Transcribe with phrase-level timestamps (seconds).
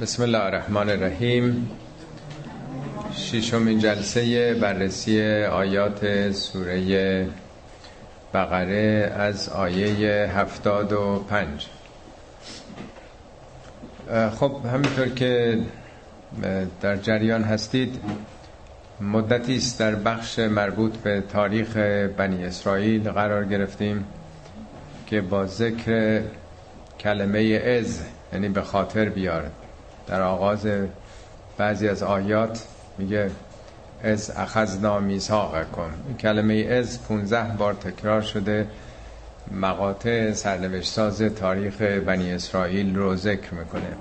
[0.00, 1.70] بسم الله الرحمن الرحیم
[3.14, 7.26] ششمین جلسه بررسی آیات سوره
[8.34, 11.66] بقره از آیه هفتاد و پنج.
[14.40, 15.58] خب همینطور که
[16.80, 18.00] در جریان هستید
[19.00, 21.76] مدتی است در بخش مربوط به تاریخ
[22.16, 24.04] بنی اسرائیل قرار گرفتیم
[25.06, 26.22] که با ذکر
[27.00, 28.00] کلمه از
[28.32, 29.50] یعنی به خاطر بیار
[30.06, 30.66] در آغاز
[31.58, 32.66] بعضی از آیات
[32.98, 33.30] میگه
[34.02, 38.66] از اخذنا میثاقکم این کلمه از 15 بار تکرار شده.
[39.50, 43.96] مقاطع سرنوشتساز تاریخ بنی اسرائیل رو ذکر می‌کنه.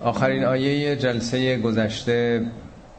[0.00, 2.46] آخرین آیه جلسه گذشته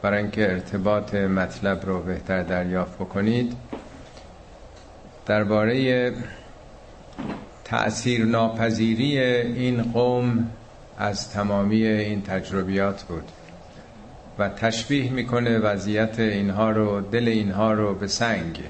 [0.02, 3.56] برای اینکه ارتباط مطلب رو بهتر دریافت بکنید
[5.26, 6.12] درباره
[7.64, 10.50] تأثیر ناپذیری این قوم
[11.02, 13.24] از تمامی این تجربیات بود
[14.38, 18.60] و تشبیه می‌کنه وضعیت اینها رو دل اینها رو به سنگ.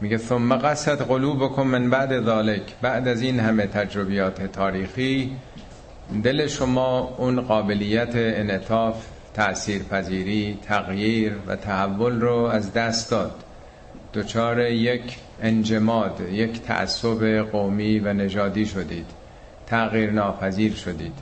[0.00, 5.36] میگه ثم قصد قلوبکم من بعد ذالک بعد از این همه تجربیات تاریخی
[6.24, 13.34] دل شما اون قابلیت انعطاف تأثیر پذیری تغییر و تحول رو از دست داد.
[14.14, 19.15] دچار یک انجماد یک تعصب قومی و نژادی شدید.
[19.66, 21.14] تغییر ناپذیر شدید.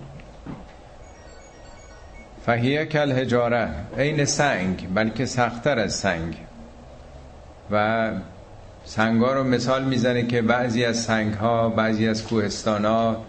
[2.46, 6.36] فهیه کل هجاره عین سنگ بلکه سختتر از سنگ.
[7.70, 8.10] و
[8.84, 13.24] سنگا رو مثال می‌زنه که بعضی از سنگ ها بعضی از کوهستان ها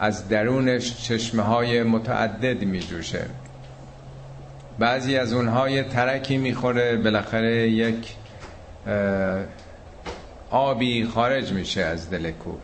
[0.00, 3.26] از درونش چشمه های متعدد می جوشه
[4.78, 8.16] بعضی از اونها یه ترکی می‌خوره بالاخره یک
[10.50, 12.60] آبی خارج میشه از دل کوه.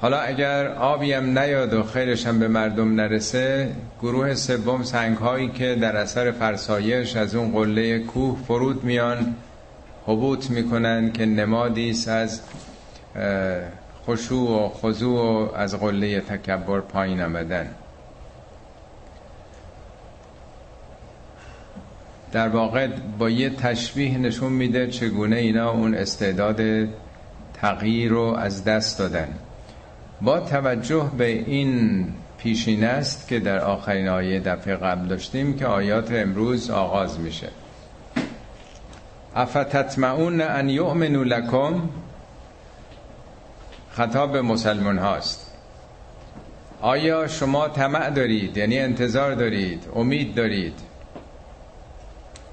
[0.00, 5.48] حالا اگر آبی هم نیاد و خیرش هم به مردم نرسه گروه سوم سنگ هایی
[5.48, 9.34] که در اثر فرسایش از اون قله کوه فرود میان
[10.06, 12.40] حبوط می‌کنن که نمادی از
[14.06, 17.70] خشوع و خضوع و از قله تکبر پایین آمدن.
[22.32, 26.88] در واقع با یه تشبیه نشون میده چگونه اینا اون استعداد
[27.54, 29.28] تغییر رو از دست دادن.
[30.20, 32.06] با توجه به این
[32.38, 37.48] پیشین است که در آخرین آیه دفعه قبل داشتیم که آیات امروز آغاز میشه.
[39.36, 41.88] افتتمعون ان یؤمنوا لکم؟
[43.90, 45.52] خطاب مسلمان هاست.
[46.80, 50.74] آیا شما طمع دارید؟ یعنی انتظار دارید؟ امید دارید؟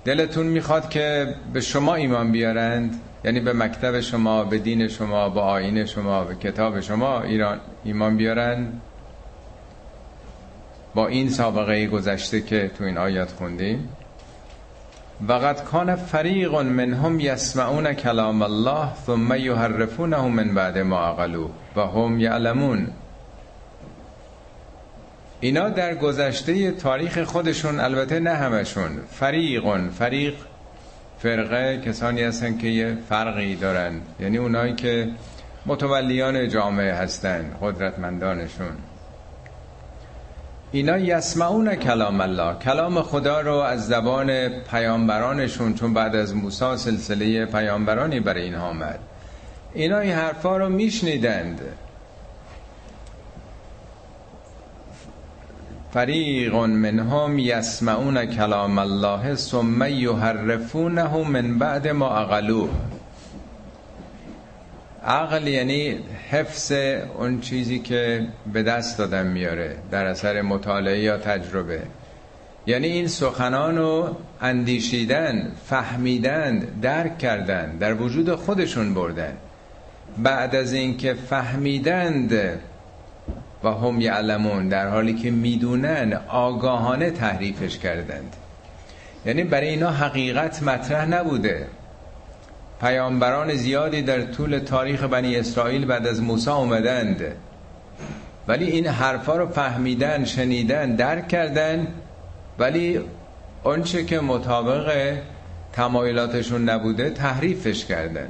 [0.05, 5.39] دلتون می‌خواد که به شما ایمان بیارند؟ یعنی به مکتب شما به دین شما به
[5.39, 8.67] آین شما به کتاب شما ایران ایمان بیارن.
[10.95, 13.89] با این سابقه گذشته که تو این آیات خوندیم.
[15.27, 22.19] وقد کان فریق منهم یسمعون کلام الله ثم یحرفونه من بعد ما عقلو و هم
[22.19, 22.87] یعلمون.
[25.39, 30.35] اینا در گذشته تاریخ خودشون البته نه همشون فریقون فریق
[31.25, 34.01] فرقه کسانی هستن که یه فرقی دارن.
[34.19, 35.09] یعنی اونایی که
[35.65, 38.77] متولیان جامعه هستن قدرتمندانشون.
[40.71, 42.55] اینا یسمعون کلام الله.
[42.59, 48.99] کلام خدا رو از زبان پیامبرانشون چون بعد از موسی سلسله پیامبرانی برای اینها آمد.
[49.73, 51.61] اینا این حرفا رو میشنیدند.
[55.95, 62.69] فریق منهم یسمعون کلام الله ثم یحرفونه من بعد ما اقلوه
[65.05, 65.99] عقل یعنی
[66.31, 66.71] حفظ
[67.17, 71.81] اون چیزی که به دست دادن میاره در اثر مطالعه یا تجربه.
[72.67, 79.37] یعنی این سخنان رو اندیشیدن فهمیدن درک کردن در وجود خودشون بردن.
[80.17, 82.59] بعد از اینکه فهمیدند
[83.63, 88.35] و هم یعلمون در حالی که می‌دونن آگاهانه تحریفش کردند.
[89.25, 91.67] یعنی برای اینا حقیقت مطرح نبوده.
[92.81, 97.21] پیامبران زیادی در طول تاریخ بنی اسرائیل بعد از موسی اومدند.
[98.47, 101.87] ولی این حرفا رو فهمیدن شنیدن درک کردن.
[102.59, 102.99] ولی
[103.63, 105.13] آنچه که مطابق
[105.73, 108.27] تمایلاتشون نبوده تحریفش کردن.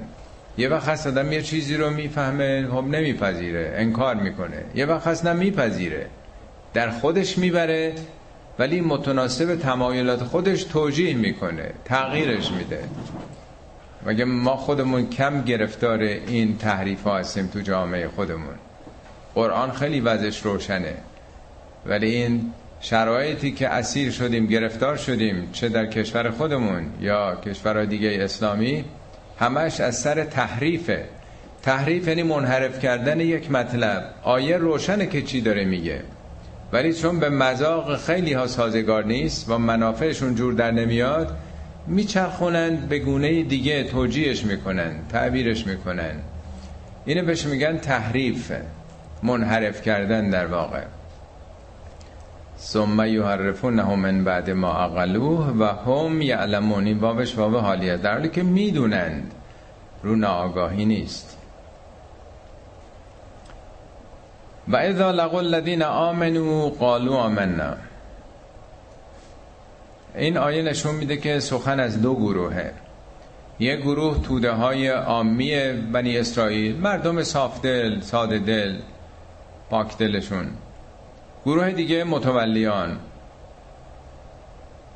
[0.57, 4.63] یه وقت هست آدم یه چیزی رو می‌فهمه خب نمیپذیره انکار می‌کنه.
[4.75, 6.07] یه وقت هست نمیپذیره
[6.73, 7.93] در خودش می‌بره
[8.59, 12.79] ولی متناسب تمایلات خودش توجیه می‌کنه تغییرش میده.
[14.05, 18.55] مگه ما خودمون کم گرفتار این تحریف ها هستیم تو جامعه خودمون؟
[19.35, 20.93] قرآن خیلی وضعش روشنه.
[21.85, 28.17] ولی این شرایطی که اسیر شدیم گرفتار شدیم چه در کشور خودمون یا کشور دیگه
[28.21, 28.85] اسلامی
[29.39, 31.05] همش از سر تحریفه.
[31.63, 34.03] تحریف یعنی منحرف کردن یک مطلب.
[34.23, 36.01] آیه روشنه که چی داره میگه.
[36.73, 41.37] ولی چون به مذاق خیلی ها سازگار نیست و منافعشون جور در نمیاد
[41.87, 46.11] میچرخونند به گونه دیگه توجیهش می‌کنن تعبیرش می‌کنن.
[47.05, 48.51] اینو بهش میگن تحریف
[49.23, 50.81] منحرف کردن در واقع.
[52.59, 57.97] ثم یحرفونه من بعد ما اقلوه و هم یعلمونی بابش باب حالیه.
[57.97, 59.31] در حالی که می‌دونند
[60.03, 61.37] رو ناآگاهی نیست.
[64.67, 67.73] و اذا لقوا الذين آمنوا قالوا آمنا.
[70.15, 72.73] این آیه نشون میده که سخن از دو گروهه.
[73.59, 78.75] یک گروه توده های آمی بنی اسرائیل مردم صافدل ساده دل
[79.69, 80.47] پاک دلشون.
[81.45, 82.97] گروه دیگه متولیان.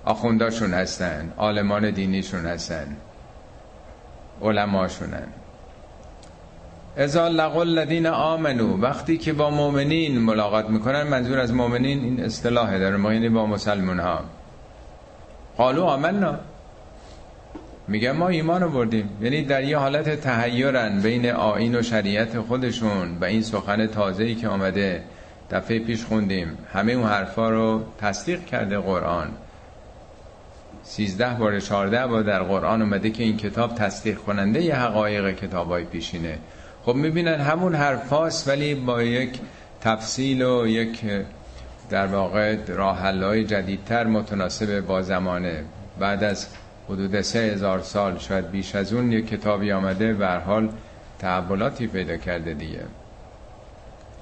[0.05, 2.97] آخونداشون هستن آلمان دینیشون هستن
[4.41, 5.27] علماشونن.
[6.97, 12.79] ازا لقل الذین آمنو وقتی که با مؤمنین ملاقات می‌کنن منظور از مؤمنین این اصطلاحه
[12.79, 14.19] در ما یعنی با مسلمان ها
[15.57, 16.35] قالو آمنا.
[17.87, 23.25] میگن ما ایمان بردیم یعنی در یه حالت تحیرن بین آین و شریعت خودشون و
[23.25, 25.03] این سخن تازه‌ای که آمده.
[25.51, 26.57] دفعه پیش خوندیم.
[26.73, 29.27] همه اون حرفا رو تصدیق کرده قرآن.
[30.83, 35.67] سیزده بار چارده بار در قرآن اومده که این کتاب تصدیق کننده یه حقایق کتاب
[35.67, 36.37] های پیشینه.
[36.85, 39.39] خب می‌بینن همون حرفاست ولی با یک
[39.81, 41.01] تفصیل و یک
[41.89, 42.57] در واقع
[43.21, 45.63] های جدیدتر متناسب با زمانه.
[45.99, 46.47] بعد از
[46.89, 50.69] حدود سه هزار سال شاید بیش از اون یک کتابی آمده و حال
[51.19, 52.81] تحولاتی پیدا کرده دیگه.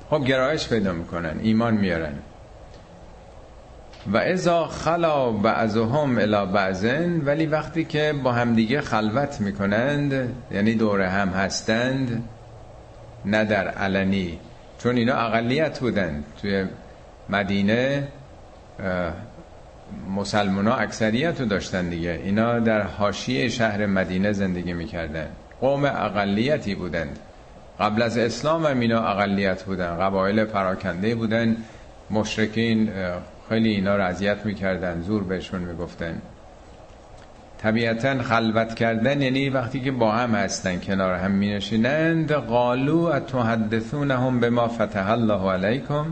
[0.10, 2.14] خب گرایش پیدا می‌کنن ایمان میارن.
[4.14, 11.02] و ازا خلا بعضهم الى بعضن ولی وقتی که با همدیگه خلوت می‌کنند یعنی دور
[11.02, 12.24] هم هستند
[13.26, 14.40] نه در علنی
[14.80, 16.66] چون اینا اقلیت بودن توی
[17.30, 18.08] مدینه
[20.16, 22.20] مسلمان ها اکثریت رو داشتن دیگه.
[22.24, 25.28] اینا در حاشیه شهر مدینه زندگی می‌کردن.
[25.62, 27.20] قوم اقلیتی بودند.
[27.80, 31.58] قبل از اسلام هم اینا اقلیت بودن قبایل پراکنده بودن.
[32.10, 32.90] مشرکین
[33.50, 36.22] خیلی اینا رو اذیت می‌کردن زور بهشون می‌گفتن.
[37.58, 44.40] طبیعتا خلوت کردن یعنی وقتی که با هم هستن کنار هم می نشینند قالو اتحدثونهم
[44.40, 46.06] به ما فتح الله علیکم.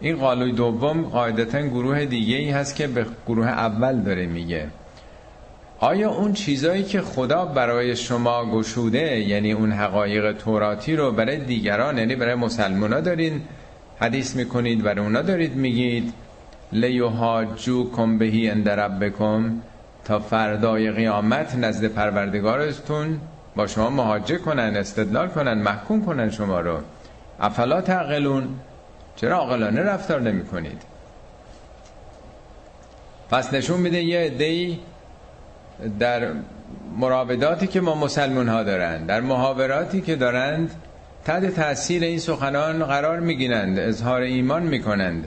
[0.00, 4.68] این قالوی دوم قاعدتا گروه دیگه ای هست که به گروه اول داره میگه.
[5.82, 11.98] آیا اون چیزایی که خدا برای شما گشوده یعنی اون حقایق توراتی رو برای دیگران
[11.98, 13.42] یعنی برای مسلمان دارین
[14.00, 16.12] حدیث می‌کنید برای اونا دارید میگید
[17.96, 19.62] کم بهی اندرب بکن
[20.04, 23.20] تا فردای قیامت نزد پروردگارتون
[23.56, 26.78] با شما مهاجه کنن استدلال کنن محکوم کنن شما رو.
[27.40, 28.48] افلا تعقلون؟
[29.16, 30.82] چرا عاقلانه رفتار نمی کنید
[33.30, 34.78] پس نشون میده یه عده‌ای
[35.98, 36.28] در
[36.98, 40.70] مراوداتی که ما مسلمون ها دارند در محاوراتی که دارند
[41.24, 45.24] تحت تاثیر این سخنان قرار می‌گیرند اظهار ایمان می‌کنند.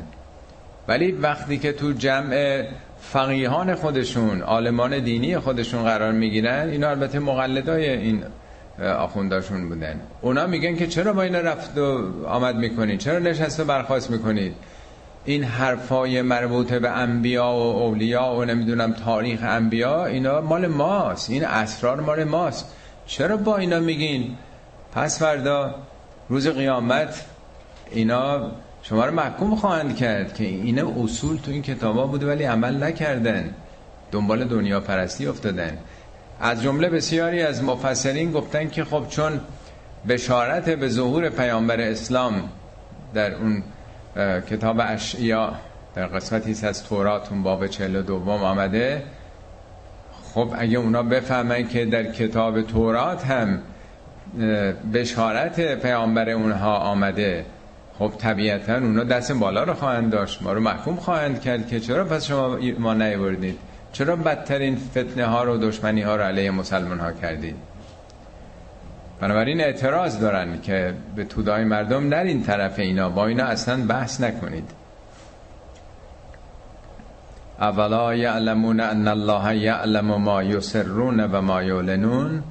[0.88, 2.64] ولی وقتی که تو جمع
[3.02, 8.24] فقیهان خودشون عالمان دینی خودشون قرار می‌گیرن اینا البته مقلدای این
[8.98, 10.02] آخونداشون بودن.
[10.22, 14.56] اونا میگن که چرا با اینا رفت و آمد می‌کنید؟ چرا نشست و برخواست می‌کنید؟
[15.26, 21.30] این حرفای مربوط به انبیا و اولیا و نمی‌دونم تاریخ انبیا اینا مال ماست.
[21.30, 22.66] این اسرار مال ماست.
[23.06, 24.38] چرا با اینا میگین؟
[24.94, 25.76] پس فردا
[26.30, 27.26] روز قیامت
[27.92, 28.52] اینا
[28.84, 33.54] شما رو محکوم خواهند کرد که این اصول تو این کتابا بوده ولی عمل نکردن.
[34.12, 35.78] دنبال دنیا پرستی افتادن.
[36.42, 39.40] از جمله بسیاری از مفسرین گفتن که خب چون
[40.08, 42.50] بشارت به ظهور پیامبر اسلام
[43.14, 43.64] در اون
[44.50, 45.54] کتاب اشعیا
[45.96, 49.04] در قسمتی از تورات اون باب چهل دوم آمده.
[50.34, 53.60] خب اگه اونا بفهمن که در کتاب تورات هم
[54.94, 57.46] بشارت پیامبر اونها آمده
[58.00, 60.42] خب طبیعتا اونا دست بالا رو خواهند داشت.
[60.42, 63.60] ما رو محکوم خواهند کرد که چرا پس شما ما نیوردید
[63.94, 67.56] چرا بدترین فتنه ها رو دشمنی ها رو علیه مسلمان ها کردید؟
[69.20, 73.10] بنابراین اعتراض دارن که به تودای مردم نرین طرف اینا.
[73.10, 74.70] با اینا اصلا بحث نکنید.
[77.60, 82.44] اولا یعلمون ان الله یعلم ما یسرون و ما یعلنون.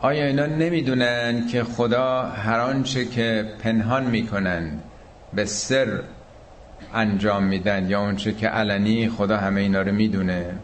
[0.00, 4.70] آیا اینا نمی‌دونن که خدا هر آنچه که پنهان می‌کنن
[5.34, 6.00] به سر
[6.94, 10.54] انجام میدن یا اونچه که علنی خدا همه اینا رو می‌دونه؟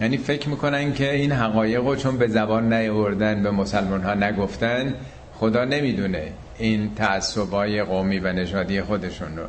[0.00, 4.94] یعنی فکر می‌کنن که این حقایق رو چون به زبان نیاوردن به مسلمان ها نگفتن
[5.34, 9.44] خدا نمی‌دونه این تعصبای قومی و نژادی خودشون رو.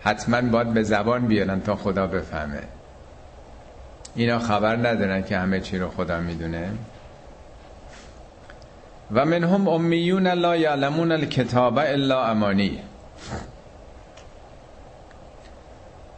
[0.00, 2.60] حتما باید به زبان بیارن تا خدا بفهمه.
[4.14, 6.70] اینا خبر ندارن که همه چی رو خدا می‌دونه.
[9.12, 12.78] و منهم امیون لا یعلمون الکتاب الا امانی.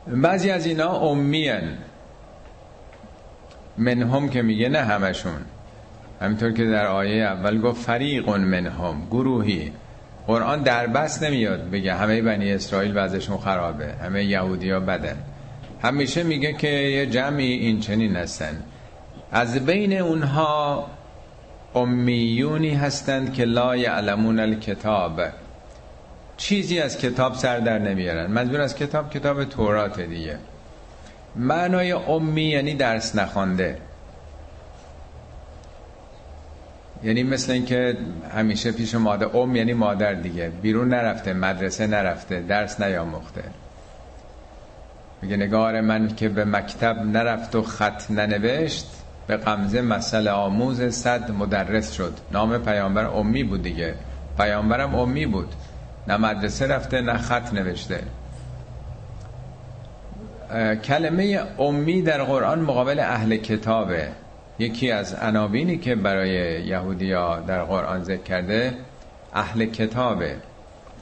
[0.06, 1.60] بعضی از اینا امین
[3.78, 5.40] منهم که میگه نه همشون.
[6.20, 9.72] همینطور که در آیه اول گفت فریق منهم گروهی.
[10.26, 15.16] قرآن در بس نمیاد بگه همه بنی اسرائیل وضعشون خرابه همه یهودی ها بدن
[15.82, 18.62] همیشه میگه که یه جمعی این چنین هستن.
[19.32, 20.86] از بین اونها
[21.74, 25.20] امیونی هستند که لا یعلمون الکتاب.
[26.36, 28.30] چیزی از کتاب سر در نمیارن.
[28.30, 30.38] منظور از کتاب کتاب تورات دیگه.
[31.36, 33.78] معنای امی یعنی درس نخوانده.
[37.04, 37.96] یعنی مثل اینکه
[38.34, 40.48] همیشه پیش مادر ام یعنی مادر دیگه.
[40.48, 43.42] بیرون نرفته مدرسه نرفته درس نیاموخته.
[45.22, 48.86] میگه نگار من که به مکتب نرفت و خط ننوشت
[49.26, 52.18] به قمزه مسئله آموز صد مدرس شد.
[52.32, 53.94] نام پیامبر امی بود دیگه.
[54.36, 55.54] پیامبرم امی بود.
[56.08, 58.00] نه مدرسه رفته نه خط نوشته.
[60.84, 64.08] کلمه امی در قرآن مقابل اهل کتابه.
[64.58, 68.74] یکی از عناوینی که برای یهودیا در قرآن ذکر کرده
[69.34, 70.36] اهل کتابه.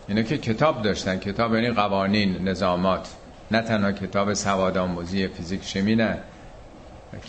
[0.08, 1.18] اینا که کتاب داشتن.
[1.18, 3.08] کتاب یعنی قوانین نظامات.
[3.50, 6.18] نه تنها کتاب سواد آموزی فیزیک شمی نه.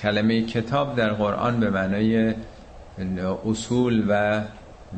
[0.02, 2.34] کلمه کتاب در قرآن به معنای
[3.46, 4.42] اصول و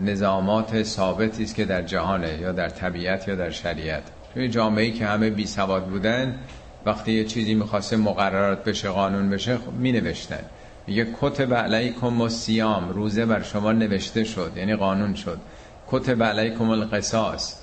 [0.01, 4.03] نظامات ثابتی است که در جهانه یا در طبیعت یا در شریعت.
[4.33, 6.39] توی جامعه‌ای که همه بی سواد بودن
[6.85, 10.43] وقتی یه چیزی می‌خواسته مقررات بشه قانون بشه خب می نوشتن
[10.87, 15.39] میگه کتب علیکم و سیام روزه بر شما نوشته شد یعنی قانون شد.
[15.87, 17.55] کتب علیکم القصاص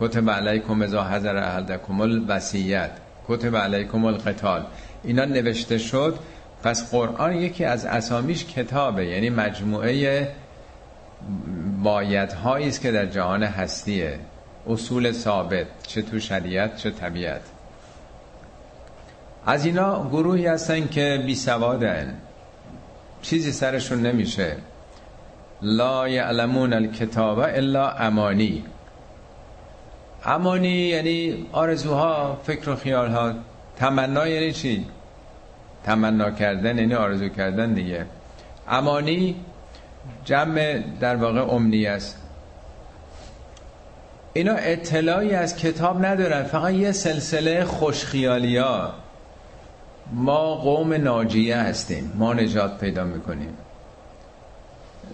[0.00, 2.90] کتب علیکم ازا حضر احدکم الوسیت
[3.28, 4.64] کتب علیکم القتال.
[5.04, 6.18] اینا نوشته شد.
[6.64, 10.28] پس قرآن یکی از اسامیش کتابه یعنی مجموعه
[11.82, 14.18] بایدهایی است که در جهان هستیه.
[14.68, 17.40] اصول ثابت چه تو شریعت چه طبیعت.
[19.48, 22.14] از اینا گروهی هستن که بی سوادن.
[23.22, 24.56] چیزی سرشون نمیشه.
[25.62, 28.64] لا یعلمون الکتاب الا امانی.
[30.24, 33.32] امانی یعنی آرزوها فکر و خیالها.
[33.76, 34.86] تمنا یعنی چی؟
[35.84, 38.06] تمنا کردن یعنی آرزو کردن دیگه.
[38.68, 39.36] امانی
[40.24, 42.18] جمع در واقع امنی است.
[44.32, 46.42] اینا اطلاعی از کتاب ندارن.
[46.42, 49.07] فقط یه سلسله خوشخیالی ها
[50.12, 52.12] ما قوم ناجیه هستیم.
[52.14, 53.56] ما نجات پیدا می‌کنیم.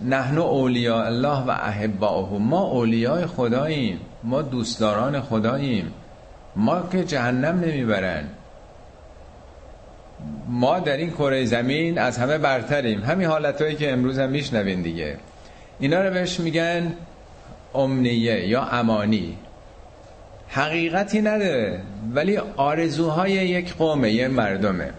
[0.03, 2.39] نحن اولیاء الله و احباؤه.
[2.39, 4.01] ما اولیاء خداییم.
[4.23, 5.93] ما دوستداران خداییم.
[6.57, 8.25] ما که جهنم نمی‌برن.
[10.49, 13.03] ما در این کره زمین از همه برتریم.
[13.03, 15.17] همین حالتهایی که امروز هم میشنوین دیگه.
[15.79, 16.93] اینا رو بهش میگن
[17.75, 19.39] امنیه یا امانی.
[20.49, 21.81] حقیقتی نداره
[22.15, 24.91] ولی آرزوهای یک قومه یه مردمه.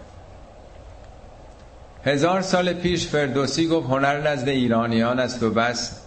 [2.04, 6.00] هزار سال پیش فردوسی گفت هنر نزد ایرانیان است و بس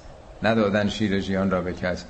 [0.44, 2.06] ندادن شیر جیان را به کس.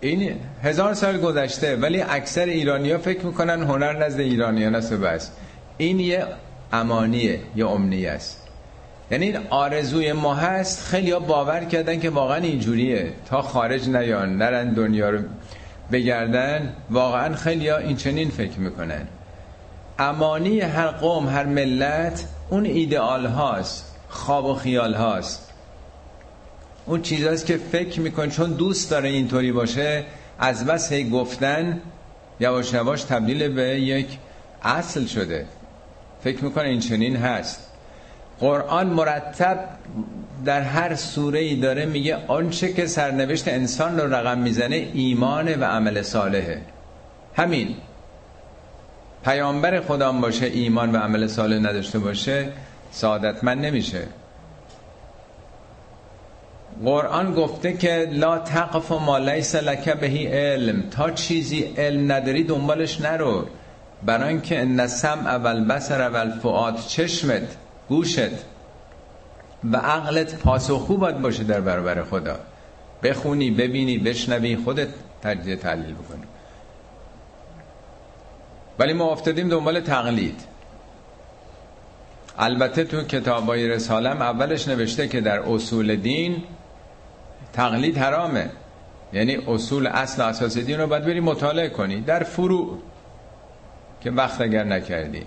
[0.00, 5.30] این هزار سال گذشته ولی اکثر ایرانیا فکر می‌کنن هنر نزد ایرانیان است و بس.
[5.78, 6.26] این یه
[6.72, 8.48] امانیه یه امنیه است.
[9.10, 13.12] یعنی این آرزوی ما هست خیلی باور کردن که واقعا اینجوریه.
[13.26, 15.18] تا خارج نیان نرن دنیا رو.
[15.92, 19.06] بگردن واقعا خیلی ها این چنین فکر می‌کنن.
[19.98, 25.50] امانی هر قوم هر ملت اون ایدئال هاست خواب و خیال هاست.
[26.86, 30.04] اون چیزهاست که فکر میکن چون دوست داره اینطوری باشه
[30.38, 31.80] از بس هی گفتن
[32.40, 34.18] یواش یواش تبدیل به یک
[34.62, 35.46] اصل شده.
[36.24, 37.70] فکر می‌کنه این چنین هست.
[38.40, 39.68] قرآن مرتب
[40.44, 45.64] در هر سوره ای داره میگه آنچه که سرنوشت انسان رو رقم می‌زنه ایمان و
[45.64, 46.60] عمل صالحه.
[47.36, 47.74] همین.
[49.24, 52.48] پیامبر خدا باشه ایمان و عمل صالح نداشته باشه
[52.90, 54.02] سعادتمند نمیشه.
[56.84, 60.82] قرآن گفته که لا تقف ما لیس لک بهی علم.
[60.90, 63.46] تا چیزی علم نداری دنبالش نرو.
[64.02, 67.56] برای اینکه ان سمع اول بسر اول فؤاد چشمت
[67.88, 68.53] گوشت.
[69.72, 72.38] و عقلت پاسخگو باید باشه در برابر خدا.
[73.02, 74.88] بخونی ببینی بشنوی خودت
[75.22, 76.22] تجزیه تحلیل بکنی.
[78.78, 80.40] ولی ما افتادیم دنبال تقلید.
[82.38, 86.42] البته تو کتابای رسالم اولش نوشته که در اصول دین
[87.52, 88.50] تقلید حرامه.
[89.12, 92.00] یعنی اصول اصل اساس دین رو باید بری مطالعه کنی.
[92.00, 92.78] در فروع
[94.00, 95.26] که وقت اگر نکردی.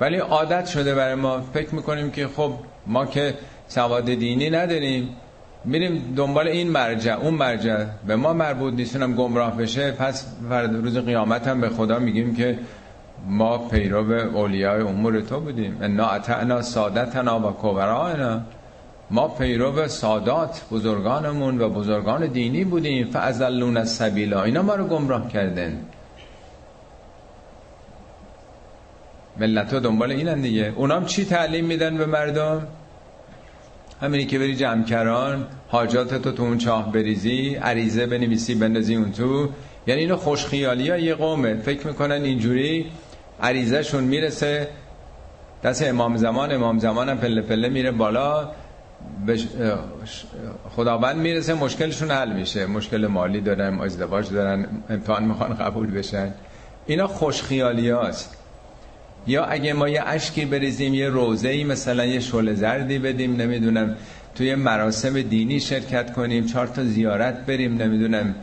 [0.00, 1.40] ولی عادت شده برای ما.
[1.40, 2.52] فکر می‌کنیم که خب
[2.86, 3.34] ما که
[3.68, 5.08] سواد دینی نداریم
[5.64, 7.84] میریم دنبال این مرجع اون مرجع.
[8.06, 9.90] به ما مربوط نیستونم گمراه بشه.
[9.92, 12.58] پس فرد روز قیامت هم به خدا میگیم که
[13.28, 15.78] ما پیرو اولیای امور تو بودیم.
[15.82, 18.40] انا اتعنا سادتنا و کبرائنا
[19.10, 23.10] ما پیرو سادات بزرگانمون و بزرگان دینی بودیم.
[23.10, 24.42] فازلون السبیلا.
[24.42, 25.78] اینا ما رو گمراه کردن.
[29.38, 30.72] ملت ها دنبال اینن دیگه.
[30.76, 32.66] اونام چی تعلیم میدن به مردم؟
[34.00, 39.48] همینی که بری جمکران حاجات تو تو اون چاه بریزی عریضه بنویسی بندازی اون تو.
[39.86, 41.54] یعنی اینو خوشخیالی ها یه قومه.
[41.54, 42.86] فکر می‌کنن اینجوری
[43.42, 44.68] عریضه شون می‌رسه.
[45.62, 48.50] دست امام زمان امام زمان هم پله پله میره بالا.
[50.76, 52.66] خداوند می‌رسه مشکلشون حل میشه.
[52.66, 56.34] مشکل مالی دارن ازدواج دارن امتحان می‌خوان قبول بشن.
[56.86, 58.37] اینا خوشخیالی هاست.
[59.28, 63.96] یا اگه ما یه اشکی بریزیم یه روزه ای مثلا یه شل زردی بدیم نمی‌دونم
[64.34, 68.34] توی مراسم دینی شرکت کنیم چهار تا زیارت بریم نمی‌دونم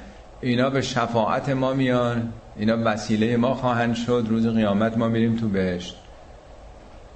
[0.42, 5.48] اینا به شفاعت ما میان اینا وسیله ما خواهند شد روز قیامت ما میریم تو
[5.48, 5.96] بهشت.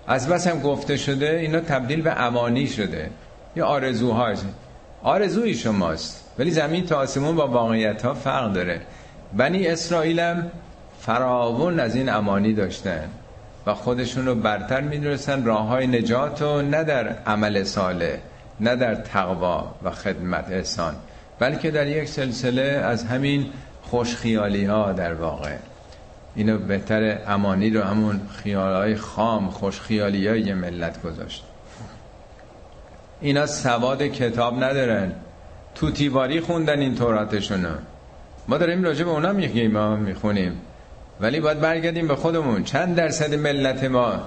[0.07, 3.09] از بس هم گفته شده اینا تبدیل به امانی شده.
[3.55, 4.33] یه آرزوها
[5.03, 6.25] آرزوی شماست.
[6.39, 8.81] ولی زمین تا آسمون با واقعیت ها فرق داره.
[9.33, 10.51] بنی اسرائیل هم
[10.99, 13.09] فراون از این امانی داشتن.
[13.73, 15.45] خودشون رو برتر می‌دونستن.
[15.45, 18.19] راه های نجات و نه در عمل ساله
[18.59, 20.95] نه در تقوا و خدمت احسان
[21.39, 23.45] بلکه در یک سلسله از همین
[23.81, 25.55] خوشخیالی ها در واقع.
[26.35, 31.43] اینو بهتر امانی رو همون خیال های خام خوشخیالی های ملت گذاشت.
[33.21, 35.11] اینا سواد کتاب ندارن.
[35.75, 37.69] تو تیواری خوندن این توراتشونو.
[38.47, 40.61] ما داریم راجع به اونا میگیم ما می‌خونیم.
[41.21, 42.63] ولی باید برگردیم به خودمون.
[42.63, 44.19] چند درصد ملت ما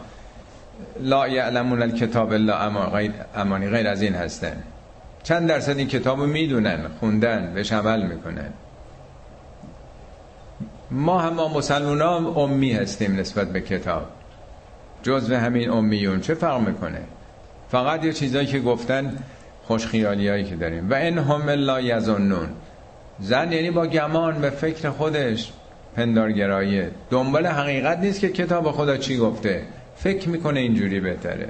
[1.01, 2.59] لا یعلمون الکتاب الا
[3.35, 4.63] امانی غیر از این هستن.
[5.23, 8.51] چند درصد این کتاب رو می‌دونن خوندن بهش عمل می‌کنن.
[10.91, 14.03] ما هم ما مسلمان هم امی هستیم نسبت به کتاب.
[15.03, 16.21] جزو همین امیون.
[16.21, 17.01] چه فرق می‌کنه؟
[17.71, 19.17] فقط یه چیزایی که گفتن
[19.67, 20.91] خوشخیالی هایی که داریم.
[20.91, 22.49] و این هم لا یزنون
[23.21, 25.53] زن یعنی با گمان به فکر خودش.
[25.97, 26.83] پندارگرایی.
[27.11, 29.63] دنبال حقیقت نیست که کتاب خدا چی گفته.
[29.97, 31.49] فکر می‌کنه اینجوری بهتره.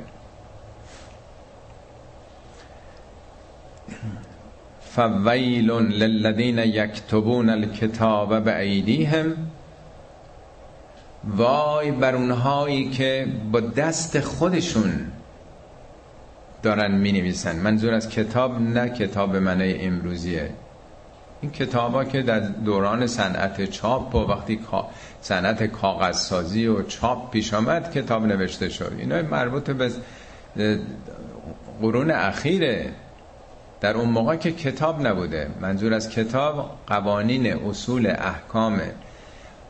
[4.81, 9.37] فویل للذین یکتبون الکتاب بعیدیهم
[11.37, 14.93] وای بر اونهایی که با دست خودشون
[16.63, 20.51] دارن می نویسن منظور از کتاب نه کتاب منه امروزیه.
[21.43, 24.61] این کتابا که در دوران صنعت چاپ و وقتی
[25.21, 28.93] صنعت کاغذسازی و چاپ پیش آمد کتاب نوشته شد.
[28.99, 29.91] اینا مربوط به
[31.81, 32.93] قرون اخیره.
[33.81, 35.51] در اون موقع که کتاب نبوده.
[35.61, 38.81] منظور از کتاب قوانین اصول احکام.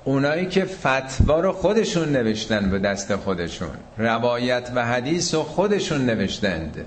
[0.05, 3.77] اونایی که فتوا رو خودشون نوشتن به دست خودشون.
[3.99, 6.85] روایت و حدیث رو خودشون نوشتند.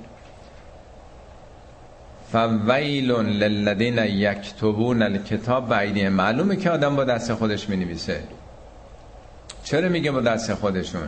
[2.36, 8.24] فویل للذین یکتبون الکتاب بعیدی معلومه که آدم با دست خودش می نویسه
[9.64, 11.08] چرا میگه با دست خودشون؟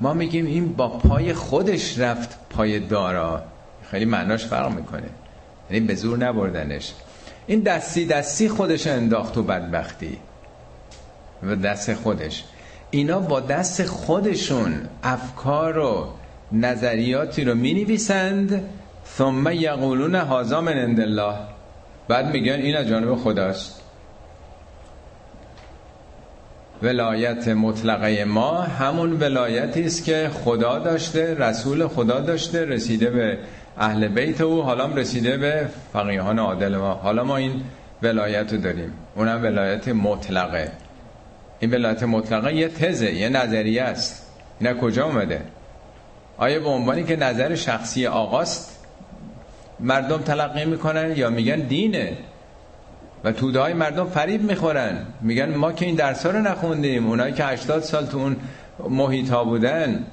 [0.00, 3.42] ما میگیم این با پای خودش رفت پای دارا.
[3.90, 5.08] خیلی معناش فرق می‌کنه.
[5.70, 6.92] یعنی به زور نبردنش.
[7.46, 10.18] این دستی دستی خودش انداخت و بدبختی.
[11.42, 12.44] و دست خودش.
[12.90, 16.06] اینا با دست خودشون افکار و
[16.52, 18.62] نظریاتی رو می نویسند
[19.16, 21.34] ثم یقولون هازا من عند الله.
[22.08, 23.80] بعد میگن این از جانب خداست.
[26.82, 33.38] ولایت مطلقه ما همون ولایتی است که خدا داشته رسول خدا داشته رسیده به
[33.78, 36.94] اهل بیت او حالا رسیده به فقیهان عادل ما.
[36.94, 37.62] حالا ما این
[38.02, 38.92] ولایت رو داریم.
[39.14, 40.72] اونم ولایت مطلقه.
[41.60, 44.26] این ولایت مطلقه یه تزه یه نظریه است.
[44.60, 45.42] این کجا اومده؟
[46.38, 48.77] آیا به عنوانی که نظر شخصی آقاست؟
[49.80, 52.16] مردم تلقی می‌کنن یا میگن دینه.
[53.24, 55.06] و توده های مردم فریب می‌خورن.
[55.20, 57.06] میگن ما که این درس ها رو نخوندیم.
[57.06, 58.36] اونایی که 80 سال تو اون
[58.88, 60.04] محیط ها بودن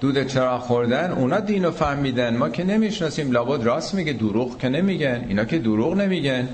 [0.00, 2.36] دود چرا خوردن اونا دین رو فهمیدن.
[2.36, 3.32] ما که نمی‌شناسیم.
[3.32, 5.24] لابد راست میگه دروغ که نمیگن.
[5.28, 6.48] اینا که دروغ نمیگن.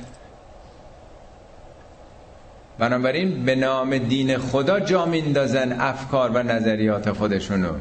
[2.78, 7.72] بنابراین به نام دین خدا جا میندازن افکار و نظریات خودشونو.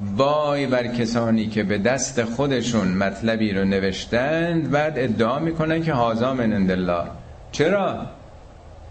[0.00, 6.34] وای بر کسانی که به دست خودشون مطلبی رو نوشتند بعد ادعا می‌کنن که هازا
[6.34, 7.04] من الله.
[7.52, 8.06] چرا؟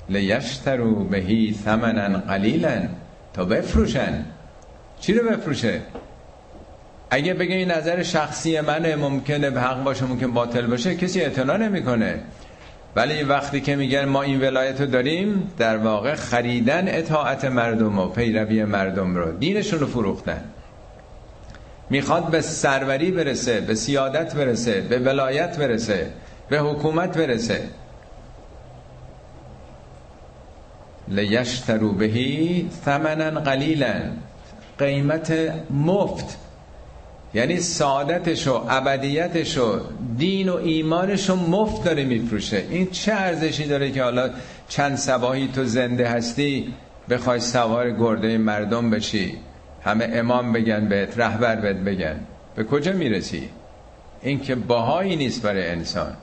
[0.09, 2.81] لیشترو بهی ثمنا قلیلا
[3.33, 4.25] تا بفروشن.
[4.99, 5.81] چی رو بفروشه؟
[7.09, 11.57] اگه بگه این نظر شخصی منه ممکنه به حق باشه ممکن باطل باشه کسی اعتنا
[11.57, 12.19] نمی‌کنه.
[12.95, 18.07] ولی وقتی که میگن ما این ولایت رو داریم در واقع خریدن اطاعت مردم و
[18.07, 20.41] پیروی مردم رو دینشون رو فروختن.
[21.93, 26.11] می‌خواد به سروری برسه به سیادت برسه به ولایت برسه
[26.49, 27.61] به حکومت برسه.
[31.07, 34.01] لیشترو بهی ثمنا قلیلا.
[34.77, 35.33] قیمت
[35.69, 36.37] مفت
[37.33, 39.79] یعنی سعادتش و ابدیتش و
[40.17, 42.63] دین و ایمانش رو مفت داره میفروشه.
[42.69, 44.29] این چه ارزشی داره که حالا
[44.69, 46.73] چند سباهی تو زنده هستی
[47.09, 49.37] بخوای سوار گرده مردم بشی؟
[49.85, 52.19] همه امام بگن بهت رهبر بهت بگن.
[52.55, 53.49] به کجا می‌رسی؟
[54.21, 56.13] این که باهایی نیست برای انسان.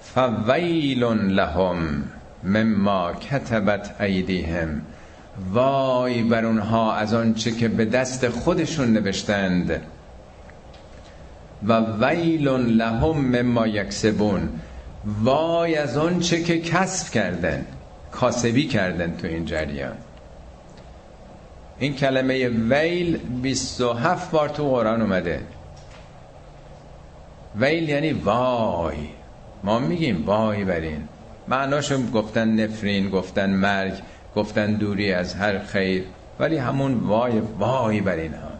[0.00, 2.04] فویل لهم
[2.44, 4.82] مما کتبت ایدیهم.
[5.52, 9.80] وای بر اونها از آنچه که به دست خودشون نوشتند.
[11.66, 14.48] و ویل لهم مما یکسبون.
[15.22, 17.66] وای از آنچه که کسب کردن
[18.12, 19.96] کاسبی کردن تو این جریان.
[21.78, 25.40] این کلمه ویل 27 بار تو قرآن اومده.
[27.60, 28.96] ویل یعنی وای.
[29.64, 31.08] ما میگیم وای برین
[31.48, 33.92] معناشو گفتن نفرین گفتن مرگ
[34.36, 36.04] گفتن دوری از هر خیر
[36.40, 38.52] ولی همون وای وای بر اینها.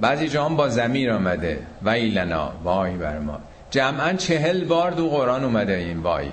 [0.00, 1.58] بعضی جا هم با زمیر آمده.
[1.82, 3.38] ویلنا وای بر ما.
[3.70, 6.28] جمعا چهل بار دو قرآن اومده این وای.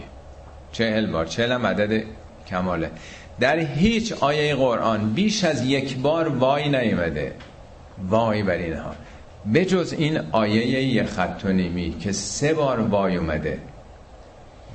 [0.71, 1.25] چهل بار.
[1.25, 2.03] چهل هم عدد
[2.47, 2.91] کماله.
[3.39, 7.33] در هیچ آیه قرآن بیش از یک بار وای نیومده.
[8.09, 8.95] وای بر اینها.
[9.53, 13.59] بجز این آیه یه خط و نیمی که سه بار وای اومده.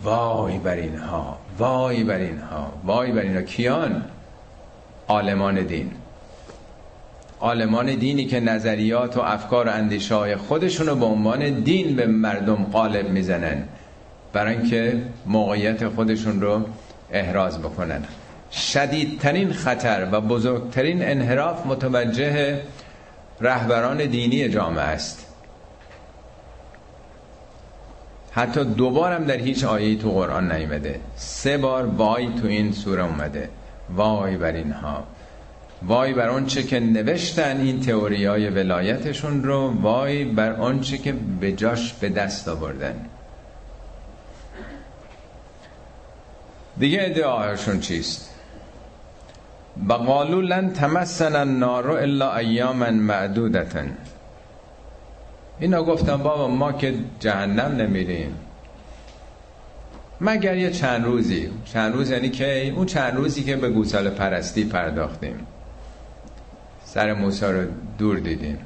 [0.03, 1.38] وای بر اینها.
[1.59, 2.73] وای بر اینها.
[2.85, 3.42] وای بر اینها.
[3.42, 4.05] کیان؟
[5.09, 5.90] عالمان دین.
[7.40, 13.11] عالمان دینی که نظریات و افکار و اندیشه خودشونو به عنوان دین به مردم قالب
[13.11, 13.64] می‌زنن.
[14.33, 16.64] برای اینکه موقعیت خودشون رو
[17.12, 18.05] احراز بکنن.
[18.52, 22.61] شدیدترین خطر و بزرگترین انحراف متوجه
[23.40, 25.26] رهبران دینی جامعه است.
[28.30, 33.04] حتی دوبار هم در هیچ آیه تو قرآن نیمده سه بار وای تو این سوره
[33.04, 33.48] اومده.
[33.90, 35.04] وای بر اینها.
[35.82, 39.82] وای بر آنچه که نوشتن این تئوری های ولایتشون رو.
[39.82, 43.06] وای بر آنچه که به جاش به دست آوردن.
[46.78, 48.38] دیگه ادعاهاشون چیست؟
[49.88, 53.97] و قالو لن تمسن النار الا ایاما معدودتن
[55.61, 58.35] اینا گفتن بابا ما که جهنم نمیریم.
[60.21, 64.64] مگر یه چند روزی؟ چند روز یعنی که اون چند روزی که به گوساله پرستی
[64.64, 65.47] پرداختیم.
[66.85, 67.64] سر موسی رو
[67.99, 68.59] دور دیدیم.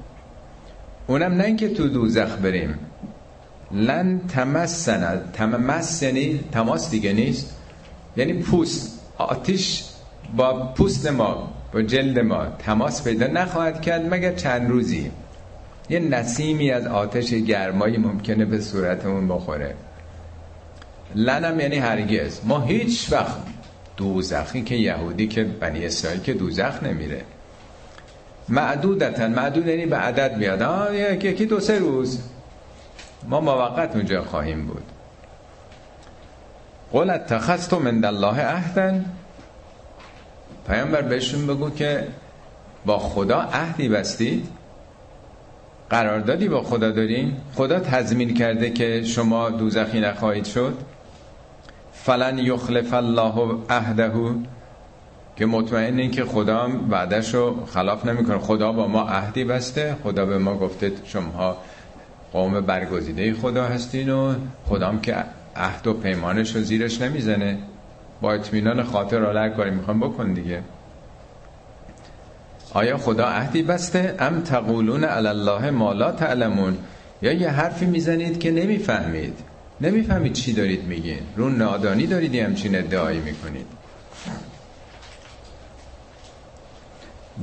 [1.07, 2.79] اونم نه اینکه تو دوزخ بریم.
[3.73, 7.57] لن تمسن تمس یعنی تماس دیگه نیست.
[8.17, 9.85] یعنی پوست آتیش
[10.37, 15.11] با پوست ما با جلد ما تماس پیدا نخواهد کرد مگر چند روزی.
[15.89, 19.75] یه نسیمی از آتش گرمایی ممکنه به صورتمون بخوره.
[21.15, 22.41] لنم یعنی هرگز.
[22.45, 23.37] ما هیچ وقت
[23.97, 27.25] دوزخی که یهودی که بنی اسرائیل که دوزخ نمیره.
[28.49, 29.35] معدودتن.
[29.35, 30.95] معدود یعنی به عدد میاد.
[31.25, 32.21] یکی دو سه روز.
[33.29, 34.83] ما موقت اونجا خواهیم بود.
[36.93, 38.93] قول اتخذتو من الله عهدا.
[40.69, 42.07] پیامبر بهشون بگو که
[42.87, 44.49] با خدا عهدی بستید.
[45.91, 47.37] قراردادی با خدا دارین.
[47.55, 50.79] خدا تضمین کرده که شما دوزخی نخواهید شد.
[51.93, 54.13] فلن یخلف الله عهده
[55.37, 58.39] که مطمئن این که خدا وعدش رو خلاف نمی‌کنه.
[58.39, 59.97] خدا با ما عهدی بسته.
[60.03, 61.57] خدا به ما گفته شما
[62.33, 64.35] قوم برگزیده خدا هستین و
[64.69, 65.17] خدام که
[65.57, 67.59] عهد و پیمانش رو زیرش نمی‌زنه.
[68.23, 70.63] با اطمینان خاطر را کاری می‌خوام بکن دیگه.
[72.75, 76.79] آیا خدا عهدی بسته؟ ام تقولون علی الله ما لا تعلمون.
[77.23, 79.39] یا یه حرفی می‌زنید که نمی‌فهمید.
[79.81, 81.21] نمی‌فهمید چی دارید میگین.
[81.37, 83.67] رو نادانی دارید همچین ادعایی می‌کنید.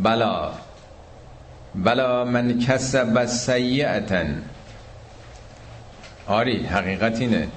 [0.04, 0.52] بلا.
[1.76, 4.44] بلا من کسب سیعتن.
[6.28, 7.48] آری حقیقت اینه.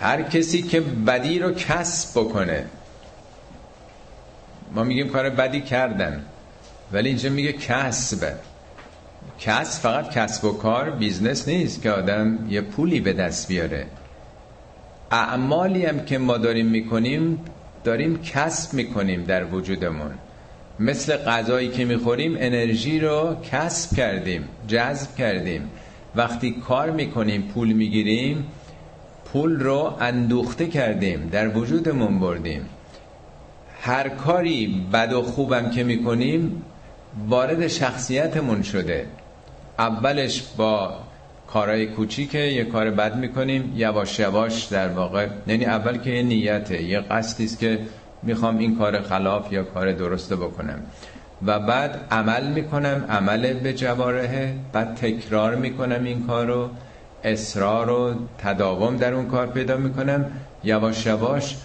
[0.00, 2.66] هر کسی که بدی رو کسب بکنه.
[4.74, 6.24] ما میگیم کار بدی کردن
[6.92, 8.32] ولی اینجا میگه کسب.
[9.40, 13.86] کسب فقط کسب و کار business نیست که آدم یه پولی به دست بیاره.
[15.10, 17.40] اعمالی هم که ما داریم می‌کنیم
[17.84, 20.10] داریم کسب می‌کنیم در وجودمون.
[20.80, 25.70] مثل غذایی که می‌خوریم انرژی رو کسب کردیم جذب کردیم.
[26.16, 28.46] وقتی کار می‌کنیم پول می‌گیریم
[29.34, 32.68] پول رو اندوخته کردیم در وجودمون بردیم.
[33.80, 36.62] هر کاری بد و خوبم که می‌کنیم
[37.28, 39.06] وارد شخصیتمون شده.
[39.78, 40.94] اولش با
[41.46, 46.82] کارهای کوچیکه یه کار بد می‌کنیم یواش یواش در واقع یعنی اول که یه نیته
[46.82, 47.78] یه قصدی است که
[48.22, 50.78] می‌خوام این کار خلاف یا کار درسته بکنم.
[51.46, 56.70] و بعد عمل می‌کنم عمل به جوارحه بعد تکرار می‌کنم این کارو.
[57.24, 60.30] اصرار و تداوم در اون کار پیدا می‌کنم.
[60.64, 61.56] یواش یواش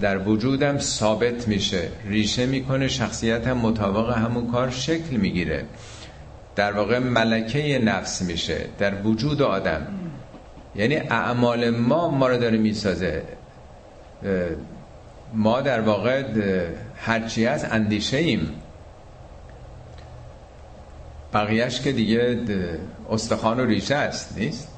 [0.00, 1.88] در وجودم ثابت میشه.
[2.04, 5.64] ریشه می‌کنه شخصیتم مطابق همون کار شکل می‌گیره.
[6.56, 9.86] در واقع ملکه نفس میشه در وجود آدم.
[10.76, 13.22] یعنی اعمال ما ما رو داره می‌سازه.
[15.34, 16.24] ما در واقع
[16.96, 18.50] هرچی از اندیشه ایم
[21.34, 22.38] بقیهش که دیگه
[23.10, 24.68] استخوان و ریشه است نیست؟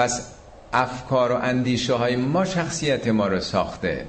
[0.00, 0.30] پس
[0.72, 4.06] افکار و اندیشه های ما شخصیت ما رو ساخته.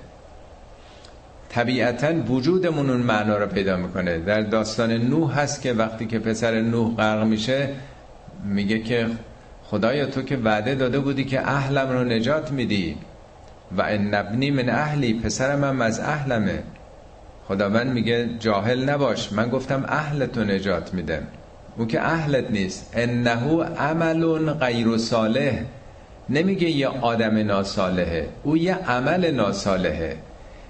[1.49, 4.17] طبیعتا وجودمون اون معنا رو پیدا می‌کنه.
[4.17, 7.69] در داستان نوح هست که وقتی که پسر نوح غرق میشه
[8.45, 9.07] میگه که
[9.63, 12.97] خدایا تو که وعده داده بودی که اهلم رو نجات میدی.
[13.77, 16.63] و ان نبنی من اهلی پسرم هم از اهلمه.
[17.47, 21.23] خداوند میگه جاهل نباش من گفتم اهل تو نجات میدم.
[21.77, 22.91] اون که اهلت نیست.
[22.93, 25.63] انه عمل غیر صالح.
[26.31, 30.17] نمیگه یه آدم ناصالحه او یه عمل ناصالحه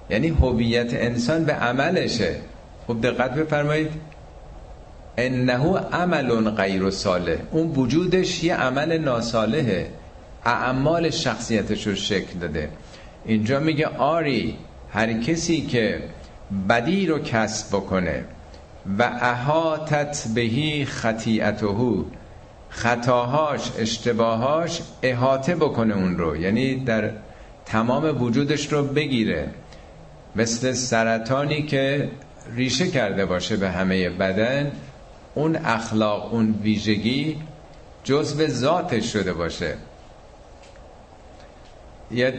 [0.09, 2.35] یعنی هویت انسان به عملشه.
[2.85, 3.91] خوب دقت بفرمایید.
[5.17, 7.35] انه عمل غیر صالح.
[7.51, 9.87] اون وجودش یه عمل ناصالحه
[10.45, 12.69] اعمال شخصیتش رو شکل داده.
[13.25, 14.57] اینجا میگه آری
[14.93, 15.99] هر کسی که
[16.69, 18.25] بدی رو کسب بکنه.
[18.99, 21.65] و احاتت بهی خطیعته
[22.71, 26.35] خطاهاش اشتباهاش احاطه بکنه اون رو.
[26.35, 27.11] یعنی در
[27.65, 29.47] تمام وجودش رو بگیره.
[30.35, 32.09] مثل سرطانی که
[32.55, 34.71] ریشه کرده باشه به همه بدن
[35.35, 37.37] اون اخلاق اون ویژگی
[38.03, 39.73] جزو ذاتش شده باشه.
[42.11, 42.33] یه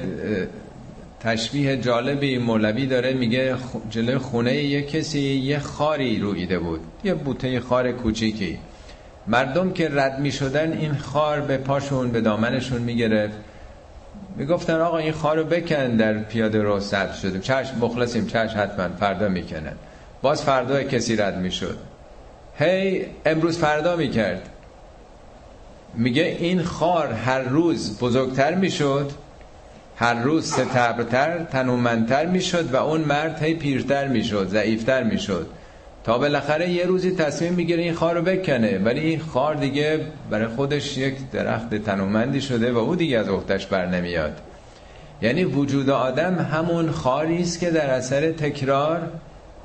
[1.21, 3.57] تشبیه جالبی مولوی داره میگه
[3.91, 6.81] جلوی خونه یه کسی یه خاری رویده بود.
[7.05, 8.59] یه بوته خار کوچیکی.
[9.27, 13.37] مردم که رد می شدن این خار به پاشون به دامنشون می گرفت.
[14.37, 17.39] می گفتن آقا این خار رو بکن در پیاده رو سرد شده.
[17.39, 19.73] چشم مخلصیم چشم حتما فردا می‌کنن
[20.23, 21.79] باز فردا کسی رد می شد.
[22.59, 24.49] هی امروز فردا می کرد.
[25.95, 29.11] میگه این خار هر روز بزرگتر می‌شد
[29.97, 35.47] هر روز ستبرتر تنومندتر می‌شد و اون مرد هی پیرتر می‌شد ضعیفتر می‌شد
[36.05, 38.79] تا بالاخره یه روزی تصمیم می‌گیره این خار رو بکنه.
[38.79, 43.67] ولی این خار دیگه برای خودش یک درخت تنومندی شده و او دیگه از اختش
[43.67, 44.41] بر نمیاد.
[45.23, 49.09] یعنی وجود آدم همون خاری است که در اثر تکرار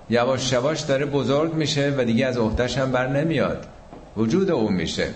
[0.10, 3.66] یواش یواش داره بزرگ میشه و دیگه از اختش هم بر نمیاد.
[4.18, 5.08] وجود او میشه.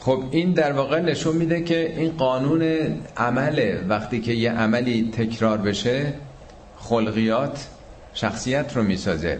[0.00, 2.62] خب این در واقع نشون میده که این قانون
[3.16, 3.80] عمله.
[3.88, 6.12] وقتی که یه عملی تکرار بشه
[6.84, 7.66] خلقیات
[8.14, 9.38] شخصیت رو می‌سازه.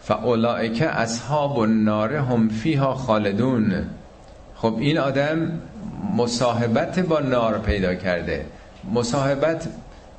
[0.00, 3.84] فاولائک اصحاب النار هم فیها خالدون.
[4.54, 5.60] خب این آدم
[6.16, 8.46] مصاحبت با نار پیدا کرده.
[8.92, 9.68] مصاحبت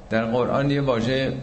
[0.09, 1.33] در قرآن یه واژه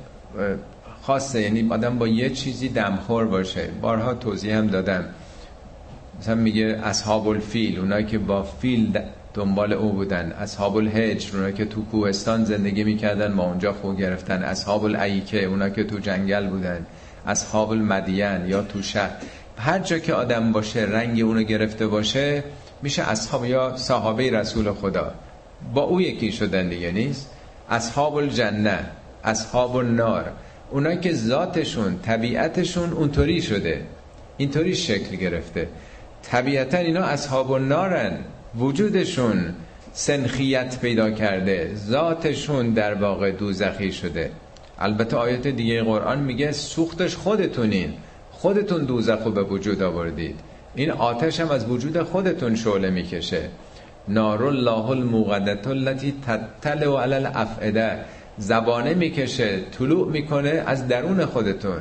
[1.03, 3.69] خاصه یعنی آدم با یه چیزی دمخور باشه.
[3.83, 5.05] بارها توضیح هم دادم.
[6.21, 8.99] مثلا میگه اصحاب الفیل اونایی که با فیل
[9.35, 10.33] دنبال او بودن.
[10.33, 14.43] اصحاب الهجر اونا که تو کوهستان زندگی می‌کردن ما اونجا خو گرفتن.
[14.43, 16.87] اصحاب الایکه اونا که تو جنگل بودن.
[17.27, 19.11] اصحاب المدین یا تو شهر.
[19.59, 22.45] هر جا که آدم باشه رنگ اونو گرفته باشه
[22.83, 25.15] میشه اصحاب یا صحابه رسول خدا.
[25.75, 27.31] با او یکی شدن دیگه نیست.
[27.71, 28.79] اصحاب الجنه
[29.25, 30.33] اصحاب النار
[30.71, 33.83] اونا که ذاتشون طبیعتشون اونطوری شده.
[34.37, 35.69] اینطوری شکل گرفته.
[36.23, 38.19] طبیعتا اینا اصحاب النارن
[38.59, 39.55] وجودشون
[39.93, 44.31] سنخیت پیدا کرده ذاتشون در واقع دوزخی شده.
[44.79, 47.95] البته آیت دیگه قرآن میگه سوختش خودتونین.
[48.31, 50.41] خودتون دوزخ رو به وجود آوردید.
[50.75, 53.49] این آتش هم از وجود خودتون شعله می‌کشه.
[54.09, 57.99] نار الله الموقدت التي تطلع علی الافئده
[58.39, 61.81] زبانه می‌کشه طلوع می‌کنه از درون خودتون.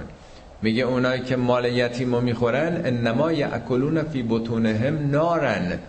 [0.61, 5.79] میگه اونایی که مال یتیم رو می‌خورن انما یاکلون فی بطونهم نارن.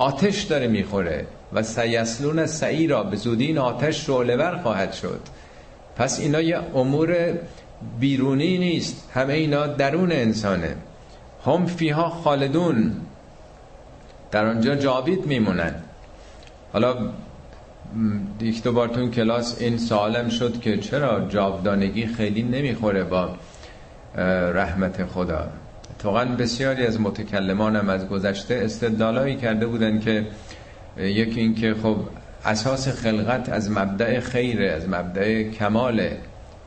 [0.00, 5.20] آتش داره می‌خوره و سیسلون سعیرا به زودی این آتش شعلهور خواهد شد.
[5.96, 7.16] پس اینا یه امور
[8.00, 9.10] بیرونی نیست.
[9.14, 10.76] همه اینا درون انسانه.
[11.46, 12.92] هم فیها خالدون.
[14.30, 15.74] در آنجا جاوید میمونن.
[16.72, 16.96] حالا
[18.40, 23.28] یک دو بار کلاس این سوالم شد که چرا جاودانگی خیلی نمی‌خوره با
[24.54, 25.48] رحمت خدا؟
[26.00, 30.26] اتفاقا بسیاری از متکلمانم از گذشته استدلالایی کرده بودن که
[30.98, 31.96] یکی این که خب
[32.44, 36.18] اساس خلقت از مبدع خیره از مبدع کماله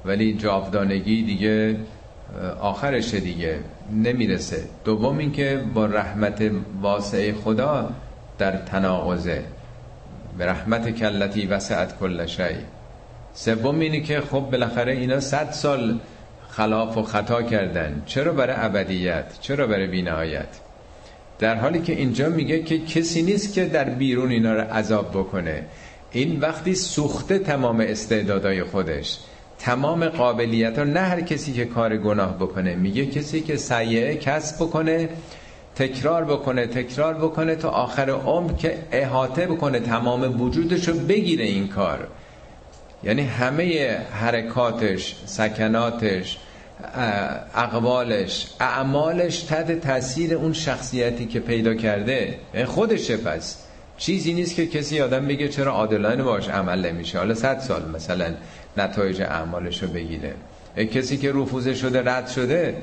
[0.06, 1.76] ولی جاودانگی دیگه
[2.62, 3.60] آخرشه دیگه
[3.94, 4.64] نمی‌رسه.
[4.86, 7.90] دوم اینکه با رحمت واسع خدا
[8.38, 9.44] در تناقضه.
[10.38, 12.56] به رحمت کلتی وسعت کل شی.
[13.34, 16.00] سوم اینه که خب بالاخره اینا صد سال
[16.58, 18.04] خلاف و خطا کردن.
[18.06, 20.48] چرا برای ابدیت؟ چرا برای بینهایت؟
[21.40, 25.64] در حالی که اینجا میگه که کسی نیست که در بیرون اینا رو عذاب بکنه.
[26.12, 29.18] این وقتی سوخته تمام استعدادای خودش
[29.60, 32.76] تمام قابلیت ها نه هر کسی که کار گناه بکنه.
[32.76, 35.10] میگه کسی که سیعه کسب بکنه
[35.76, 41.68] تکرار بکنه تکرار بکنه تا آخر عمر که احاطه بکنه تمام وجودش رو بگیره این
[41.68, 42.08] کار.
[43.04, 46.38] یعنی همه حرکاتش سکناتش
[47.56, 53.58] اقوالش اعمالش تحت تاثیر اون شخصیتی که پیدا کرده خودشه پس.
[53.98, 57.18] چیزی نیست که کسی آدم بگه چرا عادلانه باش عمل نمیشه.
[57.18, 58.34] حالا صد سال مثلا
[58.78, 60.34] نتایج اعمالش رو بگیره
[60.78, 62.78] کسی که رفوزه شده رد شده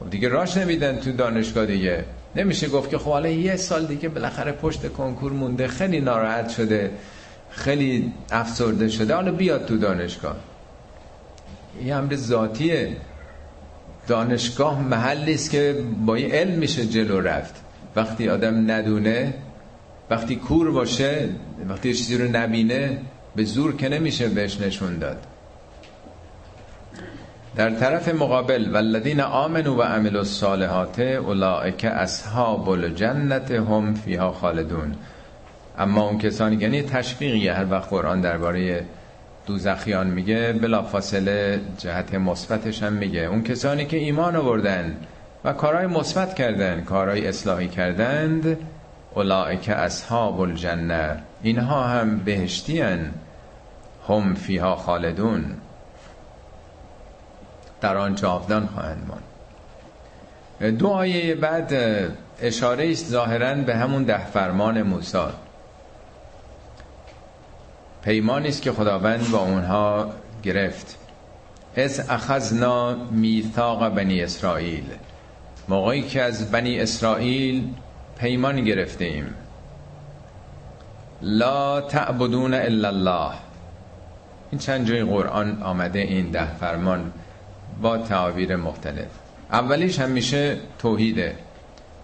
[0.00, 2.04] خب دیگه راش نمیدن تو دانشگاه دیگه.
[2.36, 6.90] نمیشه گفت که خب حالا یه سال دیگه بالاخره پشت کنکور مونده خیلی ناراحت شده.
[7.50, 9.14] خیلی افسرده شده.
[9.14, 10.36] حالا بیاد تو دانشگاه.
[11.80, 12.96] این امر ذاتیه.
[14.08, 17.54] دانشگاه محلی است که با یه علم میشه جلو رفت.
[17.96, 19.34] وقتی آدم ندونه
[20.10, 21.28] وقتی کور باشه
[21.68, 22.98] وقتی چیزی رو نبینه
[23.36, 25.18] به زور که نمیشه بهش نشون داد.
[27.56, 34.94] در طرف مقابل والذین آمنوا و عملوا الصالحات اولئک اصحاب الجنت هم فیها خالدون.
[35.78, 38.84] اما اون کسانی یعنی تشویقیه هر وقت قرآن درباره
[39.46, 43.20] دوزخیان میگه بلا فاصله جهت مثبتش هم میگه.
[43.20, 44.96] اون کسانی که ایمان آوردن
[45.44, 48.58] و کارهای مثبت کردن کارهای اصلاحی کردند
[49.14, 51.22] اولئک اصحاب الجنه.
[51.42, 52.80] اینها هم بهشتی
[54.08, 55.44] هم فیها خالدون.
[57.80, 60.78] در آن جاودان خواهند ماند.
[60.78, 61.04] دو
[61.40, 61.72] بعد
[62.40, 65.18] اشاره است ظاهرا به همون ده فرمان موسی.
[68.06, 70.98] پیمانی است که خداوند با اونها گرفت.
[71.76, 74.84] از اخذنا میثاق بنی اسرائیل.
[75.68, 77.68] موقعی که از بنی اسرائیل
[78.18, 79.34] پیمان گرفتیم.
[81.22, 83.34] لا تعبدون الا الله.
[84.50, 87.12] این چند جای قرآن آمده این ده فرمان
[87.82, 89.08] با تعابیر مختلف.
[89.52, 91.36] اولیش همیشه توحیده.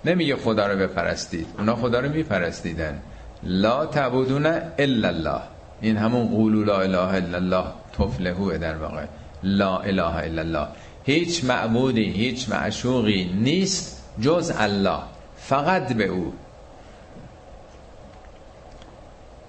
[0.05, 1.47] نمیگه خدا رو بپرستید.
[1.59, 3.03] اونا خدا رو میپرستیدن.
[3.43, 4.47] لا تعبدون
[4.79, 5.52] الا الله.
[5.83, 7.65] این همون قولو لا اله الا الله
[7.99, 9.05] تفلهو در واقع.
[9.43, 10.69] لا اله الا الله.
[11.05, 14.99] هیچ معبودی هیچ معشوقی نیست جز الله
[15.37, 16.33] فقط به او.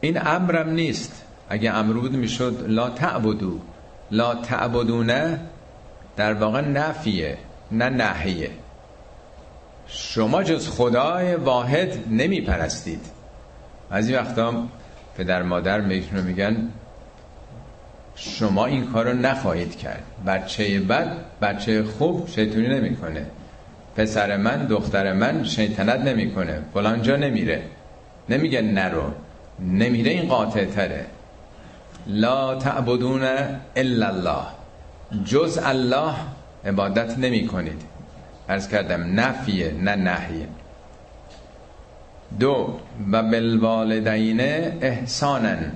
[0.02, 1.24] این امرم نیست.
[1.50, 3.60] اگه امر بود می‌شد لا تعبدو.
[4.12, 5.40] لا تعبدونه
[6.18, 7.38] در واقع نفیه
[7.72, 8.52] نه نحیه
[9.88, 13.06] شما جز خدای واحد نمی پرستید
[13.92, 14.64] از این وقتا
[15.18, 16.70] پدر مادر میشونو میگن
[18.16, 20.04] شما این کار رو نخواهید کرد.
[20.28, 23.26] بچه بد بچه خوب شیطونی نمی‌کنه.
[23.96, 26.62] پسر من دختر من شیطنت نمی‌کنه.
[26.74, 27.64] فلان جا نمیره.
[28.30, 29.12] نمیگه نرو.
[29.60, 31.06] نمیره این قاطع تره
[32.08, 33.22] لا تعبدون
[33.76, 34.46] الا الله.
[35.26, 36.14] جز الله
[36.66, 37.82] عبادت نمی کنید
[38.50, 40.48] ارز کردم نفیه نه نحیه
[42.40, 42.80] دو
[43.12, 44.42] و بالوالدین
[44.82, 45.72] احسانن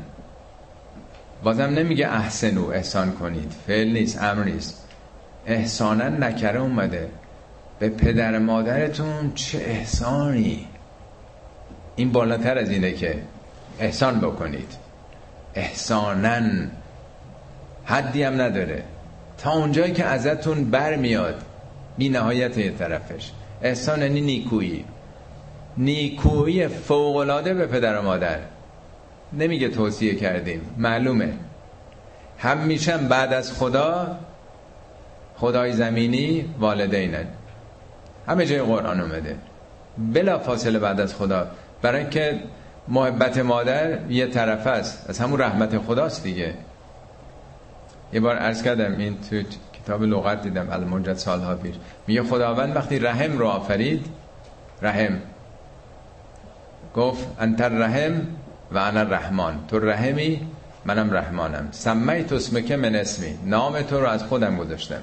[1.44, 3.52] بازم نمیگه احسنو احسان کنید.
[3.68, 4.88] فعل نیست امر نیست.
[5.48, 7.10] احسانن نکره اومده.
[7.80, 10.68] به پدر مادرتون چه احسانی؟
[11.96, 13.22] این بالاتر از اینه که
[13.80, 14.74] احسان بکنید.
[15.56, 16.72] احسانن
[17.86, 18.84] حدی هم نداره.
[19.38, 21.42] تا اونجایی که ازتون بر میاد
[21.98, 23.32] بی نهایت یه طرفش.
[23.62, 24.86] احسان یعنی نیکویی.
[25.78, 28.40] نیکویی فوقلاده به پدر و مادر.
[29.34, 30.62] نمیگه توصیه کردیم.
[30.78, 31.34] معلومه.
[32.38, 34.18] همیشه بعد از خدا
[35.36, 37.26] خدای زمینی والدینن
[38.28, 39.36] همه جای قرآن اومده.
[39.98, 41.48] بلا فاصله بعد از خدا.
[41.82, 42.40] برای که
[42.88, 45.10] محبت مادر یه طرف است.
[45.10, 46.54] از همون رحمت خداست دیگه.
[48.14, 49.42] یه بار عرض کردم این تو
[49.74, 51.76] کتاب لغت دیدم المنجد سالها پیش
[52.08, 54.06] میگه خداوند وقتی رحم رو آفرید
[54.82, 55.22] رحم.
[56.98, 58.22] گفت انت رحم
[58.72, 60.48] و انا رحمان تو رحمی
[60.86, 61.68] منم رحمانم.
[61.72, 63.38] سمی تو اسمک من اسمی.
[63.46, 65.02] نام تو رو از خودم گذاشتم.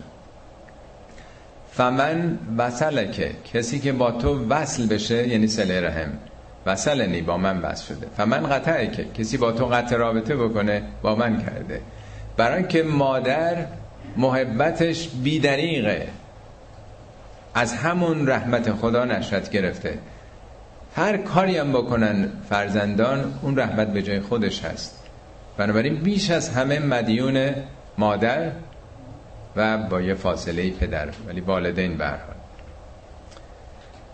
[1.72, 6.12] فمن وصلکه کسی که با تو وصل بشه یعنی سله رحم.
[6.66, 8.06] وصلنی با من وصل شده.
[8.16, 11.80] فمن قطعه که کسی با تو قطع رابطه بکنه با من کرده.
[12.36, 13.66] برای که مادر
[14.16, 16.08] محبتش بیدریقه
[17.54, 19.98] از همون رحمت خدا نشرت گرفته.
[20.96, 24.98] هر کاری هم بکنن فرزندان اون رحمت به جای خودش هست.
[25.56, 27.54] بنابراین بیش از همه مدیون
[27.98, 28.50] مادر
[29.56, 32.34] و با یه فاصله پدر ولی والدین برحال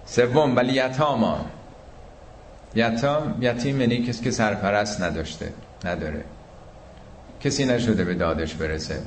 [0.07, 1.47] سوم ولی یتاما.
[2.75, 5.53] یتام یتیم یعنی کسی که سرپرست نداشته
[5.85, 6.25] نداره.
[7.41, 9.03] کسی نشده به دادش برسه.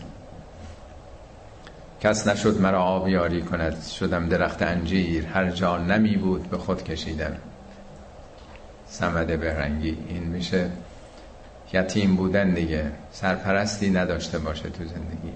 [2.01, 7.36] کس نشد مرا آبیاری کند شدم درخت انجیر هر جا نمی بود به خود کشیدم
[8.94, 10.70] سمد برنگی این میشه
[11.74, 12.91] یتیم بودن دیگه.
[13.12, 15.34] سرپرستی نداشته باشه تو زندگی.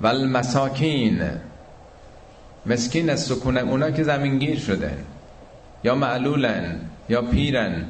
[0.00, 1.22] ول مساکین
[2.66, 4.98] مسکین از سکونه اونا که زمینگیر شدن
[5.84, 7.84] یا معلولن یا پیرن.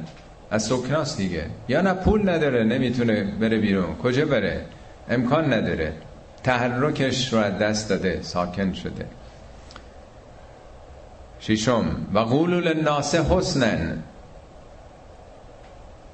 [0.51, 1.45] از سکناس دیگه.
[1.67, 3.95] یا نه پول نداره نمی‌تونه بره بیرون.
[3.95, 4.65] کجا بره؟
[5.09, 5.93] امکان نداره.
[6.43, 9.05] تحرکش رو از دست داده ساکن شده.
[11.39, 14.03] شیشم و قولول الناس حسنن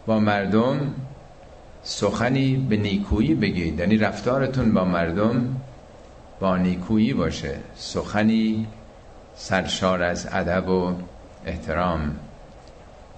[0.05, 0.93] با مردم
[1.83, 3.79] سخنی به نیکویی بگید.
[3.79, 5.55] یعنی رفتارتون با مردم
[6.39, 7.55] با نیکویی باشه.
[7.75, 8.67] سخنی
[9.35, 10.93] سرشار از ادب و
[11.45, 12.15] احترام.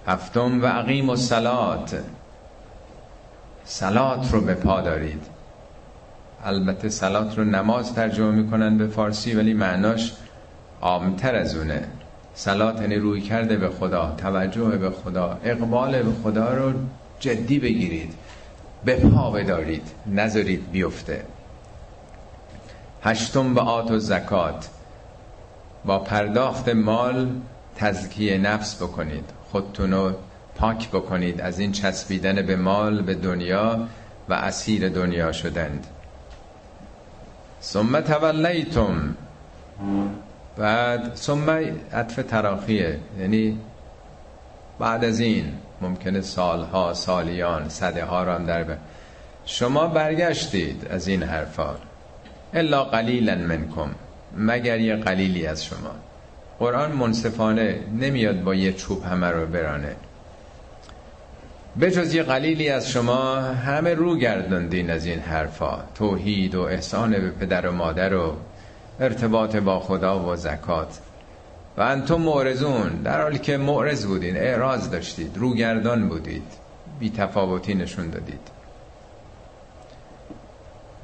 [0.08, 2.04] هفتم و عقیم و سلات
[3.64, 5.24] سلات رو به پا دارید.
[6.44, 10.14] البته سلات رو نماز ترجمه می‌کنن به فارسی ولی معناش
[10.82, 11.88] عامتر از اونه.
[12.36, 16.74] سلات یعنی روی کرده به خدا توجه به خدا اقبال به خدا رو
[17.20, 18.14] جدی بگیرید
[18.86, 21.26] به پا بدارید نذارید بیفته.
[23.04, 24.70] هشتم به آت و زکات.
[25.86, 27.30] با پرداخت مال
[27.76, 30.12] تزکیه نفس بکنید خودتون رو
[30.56, 33.88] پاک بکنید از این چسبیدن به مال به دنیا
[34.30, 35.88] و اسیر دنیا شدند.
[37.62, 39.16] ثم تولیتم.
[40.58, 41.50] بعد ثم
[41.94, 43.00] عطف تراخیه.
[43.20, 43.60] یعنی
[44.80, 48.66] بعد از این ممکنه سالها سالیان صده ها را هم در
[49.46, 51.76] شما برگشتید از این حرفا.
[52.54, 53.90] الا قلیلا منکم
[54.38, 55.96] مگر یه قلیلی از شما.
[56.60, 59.96] قرآن منصفانه نمیاد با یه چوب همه رو برانه.
[61.76, 65.84] به جز یه قلیلی از شما همه رو گردندین از این حرفا.
[65.96, 68.36] توحید و احسان به پدر و مادر و
[69.00, 71.00] ارتباط با خدا و زکات.
[71.78, 76.48] و انتم معرضون در حالی که معرض بودین اعراض داشتید روگردان بودید
[77.00, 78.48] بی تفاوتی نشون دادید.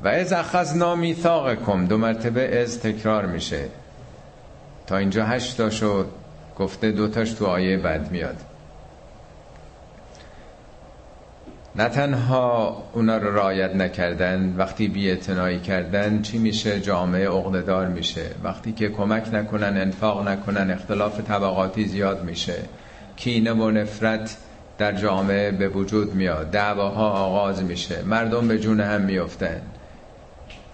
[0.03, 3.65] و از اخذنا میثاقکم دو مرتبه از تکرار میشه.
[4.87, 6.07] تا اینجا هشت شد
[6.59, 8.37] گفته دوتاش تو آیه بعد میاد.
[11.75, 15.17] نه تنها اونا رو رایت نکردن وقتی بی
[15.59, 18.25] کردن چی میشه؟ جامعه عقددار میشه.
[18.43, 22.57] وقتی که کمک نکنن انفاق نکنن اختلاف طبقاتی زیاد میشه.
[23.15, 24.37] کینه و نفرت
[24.77, 26.51] در جامعه به وجود میاد.
[26.51, 28.03] دعواها آغاز میشه.
[28.03, 29.61] مردم به جون هم میفتن.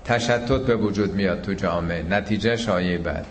[0.06, 2.04] تشتت به وجود میاد تو جامعه.
[2.04, 3.26] نتیجه شایع بعد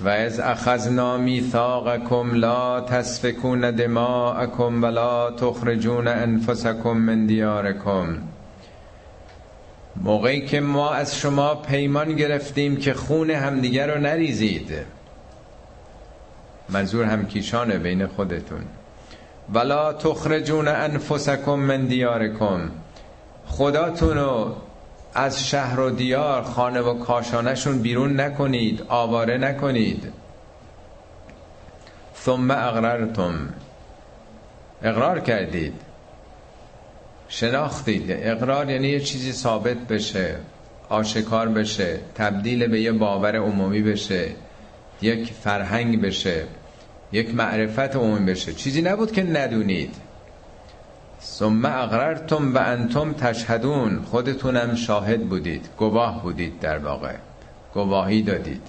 [0.00, 8.18] و از اخذنا میثاقکم لا تسفکون دماءکم ولا تخرجون انفسکم من دیارکم.
[9.96, 14.72] موقعی که ما از شما پیمان گرفتیم که خون همدیگر رو نریزید.
[16.68, 18.64] منظور هم کیشانه بین خودتون.
[19.54, 22.70] ولا تخرجون انفسکم من دیارکم.
[23.46, 24.54] خداتون رو
[25.14, 30.12] از شهر و دیار خانه و کاشانشون بیرون نکنید آواره نکنید.
[32.16, 33.48] ثم اقررتم.
[34.82, 35.74] اقرار کردید.
[37.28, 38.04] شناختید.
[38.08, 40.36] اقرار یعنی یه چیزی ثابت بشه
[40.88, 44.28] آشکار بشه تبدیل به یه باور عمومی بشه
[45.02, 46.44] یک فرهنگ بشه
[47.12, 48.52] یک معرفت عمومی بشه.
[48.52, 49.94] چیزی نبود که ندونید.
[51.24, 54.02] ثم اقررتم و انتم تشهدون.
[54.02, 57.14] خودتونم شاهد بودید گواه بودید در واقع.
[57.74, 58.62] گواهی دادید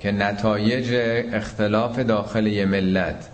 [0.00, 0.94] که نتایج
[1.32, 3.28] اختلاف داخل یه ملت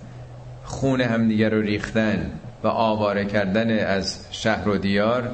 [0.64, 2.30] خون همدیگه رو ریختن
[2.62, 5.30] و آواره کردن از شهر و دیار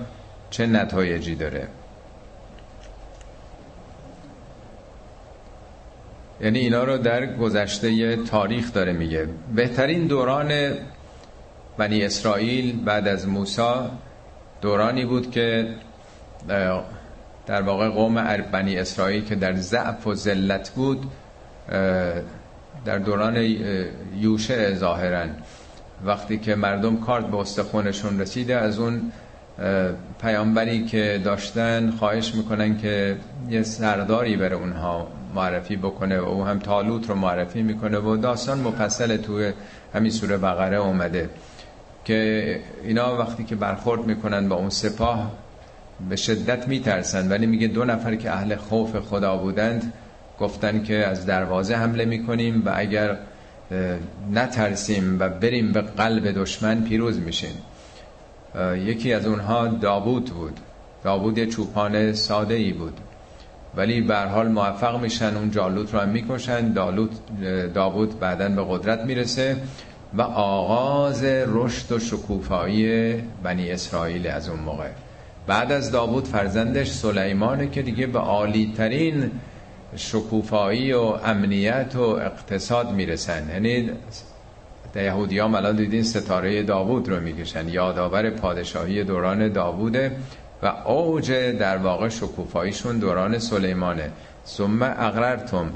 [0.50, 1.68] چه نتایجی داره؟
[6.40, 9.28] یعنی اینا رو در گذشته تاریخ داره میگه.
[9.54, 10.72] بهترین دوران
[11.78, 13.72] بنی اسرائیل بعد از موسی
[14.60, 15.74] دورانی بود که
[17.46, 21.10] در واقع قوم بنی اسرائیل که در ضعف و ذلت بود
[22.84, 23.36] در دوران
[24.16, 25.26] یوشه ظاهرا.
[26.04, 29.12] وقتی که مردم کارت به استخونشون رسیده از اون
[30.20, 33.16] پیامبری که داشتن خواهش می‌کنن که
[33.48, 38.60] یه سرداری بره اونها معرفی بکنه و او هم تالوت رو معرفی می‌کنه و داستان
[38.60, 39.52] مفصل توی
[39.94, 41.30] همین سوره بقره اومده.
[42.04, 45.32] که اینا وقتی که برخورد می‌کنن با اون سپاه
[46.08, 47.28] به شدت میترسن.
[47.28, 49.92] ولی میگه دو نفر که اهل خوف خدا بودند
[50.40, 53.18] گفتن که از دروازه حمله می‌کنیم و اگر
[54.32, 57.62] نترسیم و بریم به قلب دشمن پیروز میشیم.
[58.76, 60.60] یکی از اونها داوود بود.
[61.04, 63.00] داوود چوپان ساده ای بود.
[63.76, 66.72] ولی به حال موفق میشن اون جالوت رو هم می‌کشن.
[66.72, 67.10] دالوت
[67.74, 69.56] داوود بعدا به قدرت می‌رسه.
[70.14, 74.88] و آغاز رشد و شکوفایی بنی اسرائیل از اون موقع.
[75.46, 79.30] بعد از داوود فرزندش سلیمانه که دیگه به عالی ترین
[79.96, 83.48] شکوفایی و امنیت و اقتصاد می‌رسن.
[83.52, 83.90] یعنی
[84.94, 87.68] در یهودی هم الان دیدین ستاره داوود رو می‌کشن.
[87.68, 90.16] یادآور پادشاهی دوران داووده
[90.62, 94.10] و اوج در واقع شکوفاییشون دوران سلیمانه.
[94.46, 95.72] ثم اقررتم.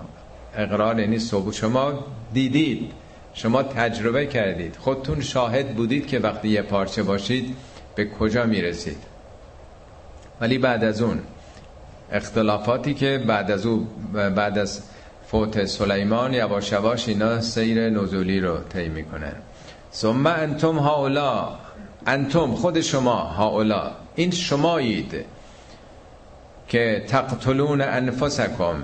[0.56, 1.52] اقرار یعنی صبح.
[1.52, 3.01] شما دیدید.
[3.34, 4.76] شما تجربه کردید.
[4.76, 7.56] خودتون شاهد بودید که وقتی یه پارچه باشید
[7.94, 8.98] به کجا می‌رسید.
[10.40, 11.18] ولی بعد از اون
[12.12, 14.82] اختلافاتی که بعد از او بعد از
[15.26, 19.34] فوت سلیمان یواش یواش اینا سیر نزولی رو طی می‌کنن.
[19.92, 21.48] ثم انتم هاولا
[22.06, 23.90] انتم خود شما هاولا.
[24.14, 25.24] این شمایید
[26.68, 28.82] که تقتلون انفسکم.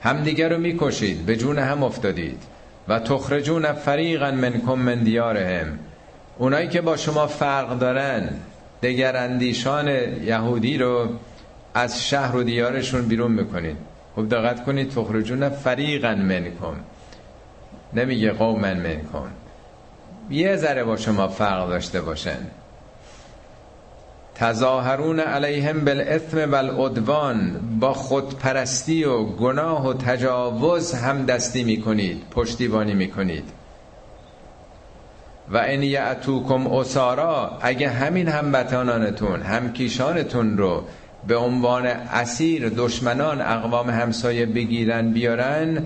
[0.00, 2.42] همدیگه رو می‌کشید به جون هم افتادید.
[2.88, 5.78] و تخرجون فریقا منکم من دیارهم.
[6.38, 8.28] اونایی که با شما فرق دارن
[8.82, 9.88] دگر اندیشان
[10.24, 11.08] یهودی رو
[11.74, 13.76] از شهر و دیارشون بیرون می‌کنید
[14.16, 16.74] خب دقت کنید تخرجون فریقا منکم.
[17.94, 19.28] نمیگه قوما منکم.
[20.30, 22.38] یه ذره با شما فرق داشته باشن.
[24.38, 33.44] تظاهرون علیهم بالاثم والعدوان با خودپرستی و گناه و تجاوز هم دستی می‌کنید پشتیبانی می‌کنید.
[35.50, 40.84] و ان یعتوکم اسارا اگه همین هموطنانتون همکیشانتون رو
[41.26, 45.82] به عنوان اسیر دشمنان اقوام همسایه بگیرن بیارن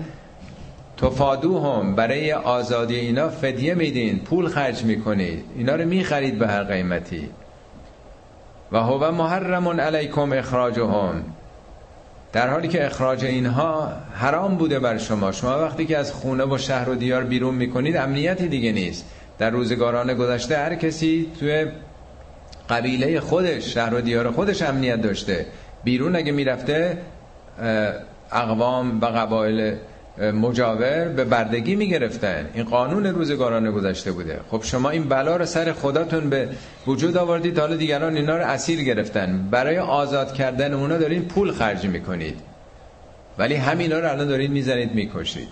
[0.97, 5.43] تفادوهم برای آزادی اینا فدیه میدین پول خرج می‌کنید.
[5.55, 7.29] اینا رو می‌خرید به هر قیمتی.
[8.73, 11.23] و هو محرم علیکم اخراجهم.
[12.33, 15.31] در حالی که اخراج اینها حرام بوده بر شما.
[15.31, 19.05] شما وقتی که از خونه و شهر و دیار بیرون می‌کنید امنیتی دیگه نیست.
[19.39, 21.65] در روزگاران گذشته هر کسی توی
[22.69, 25.45] قبیله خودش شهر و دیار خودش امنیت داشته.
[25.83, 26.97] بیرون اگه می‌رفته
[28.31, 29.75] اقوام و قبایل
[30.17, 32.49] مجاور به بردگی می‌گرفتن.
[32.53, 34.39] این قانون روزگاران گذشته بوده.
[34.51, 36.49] خب شما این بلا رو سر خداتون به
[36.87, 39.47] وجود آوردید حالا دیگران اینا رو اسیر گرفتن.
[39.51, 42.39] برای آزاد کردن اونا دارین پول خرج می‌کنید.
[43.37, 45.49] ولی همینا رو الان دارین می‌زنید می‌کشید.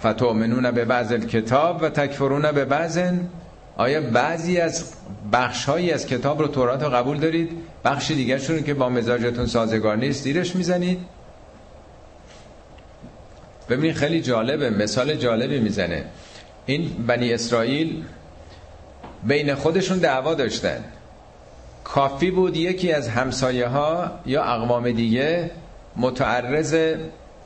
[0.00, 3.28] فتؤمنون به بعض کتاب و تکفرون به بعضن.
[3.76, 4.92] آیا بعضی از
[5.32, 7.50] بخشهایی از کتاب رو تورات رو قبول دارید؟
[7.84, 10.98] بخش دیگه که با مزاجتون سازگار نیست دیرش می‌زنید.
[13.70, 16.04] ببینید خیلی جالبه مثال جالبی می‌زنه.
[16.66, 18.04] این بنی اسرائیل
[19.22, 20.84] بین خودشون دعوا داشتن.
[21.84, 25.50] کافی بود یکی از همسایه ها یا اقوام دیگه
[25.96, 26.94] متعرض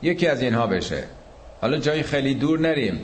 [0.01, 1.03] یکی از اینها بشه.
[1.61, 2.99] حالا جای خیلی دور نریم.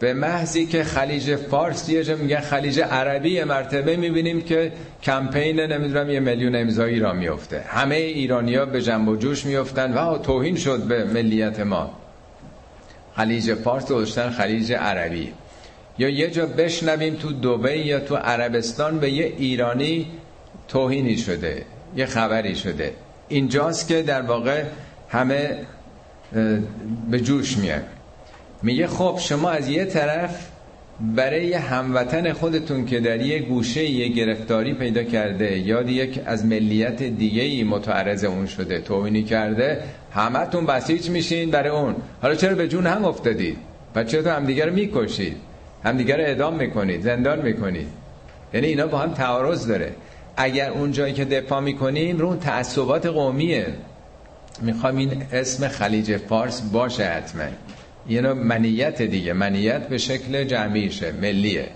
[0.00, 4.72] به محضی که خلیج فارس یه میگن خلیج عربی مرتبه می‌بینیم که
[5.02, 10.18] کمپین نمی‌دونم یه میلیون امضایی را میفته همه ایرانیا به جنب و جوش میفتن و
[10.18, 11.99] توهین شد به ملیت ما.
[13.20, 15.32] خلیج فارس گذاشتن خلیج عربی.
[15.98, 20.06] یا یه جا بشنویم تو دوبه یا تو عربستان به یه ایرانی
[20.68, 21.64] توهینی شده
[21.96, 22.92] یه خبری شده.
[23.28, 24.64] اینجاست که در واقع
[25.08, 25.56] همه
[27.10, 27.82] به جوش میاد.
[28.62, 30.48] میگه خب شما از یه طرف
[31.00, 37.02] برای هموطن خودتون که در یه گوشه یه گرفتاری پیدا کرده یا یک از ملیت
[37.02, 39.82] دیگه ای متعرض اون شده توهینی کرده
[40.12, 41.94] همتون بسیج میشین برای اون.
[42.22, 43.56] حالا چرا به جون هم افتادید؟
[43.94, 45.36] و چرا همدیگه رو می‌کشید؟
[45.84, 47.88] همدیگه رو اعدام می‌کنید زندان می‌کنید.
[48.54, 49.92] یعنی اینا با هم تعارض داره.
[50.36, 53.66] اگر اون جایی که دفاع می‌کنیم رو اون تعصبات قومیه.
[54.62, 57.44] می‌خوام این اسم خلیج فارس باشه حتما.
[58.08, 59.32] یعنی منیت دیگه.
[59.32, 61.68] منیت به شکل جمعیشه ملیه.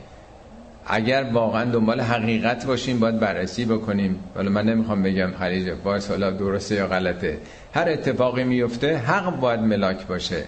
[0.86, 4.18] اگر واقعا دنبال حقیقت باشیم باید بررسی بکنیم.
[4.36, 7.38] ولی من نمی‌خوام بگم خلیج فارس حالا درسته یا غلطه.
[7.74, 10.44] هر اتفاقی میفته حق باید ملاک باشه.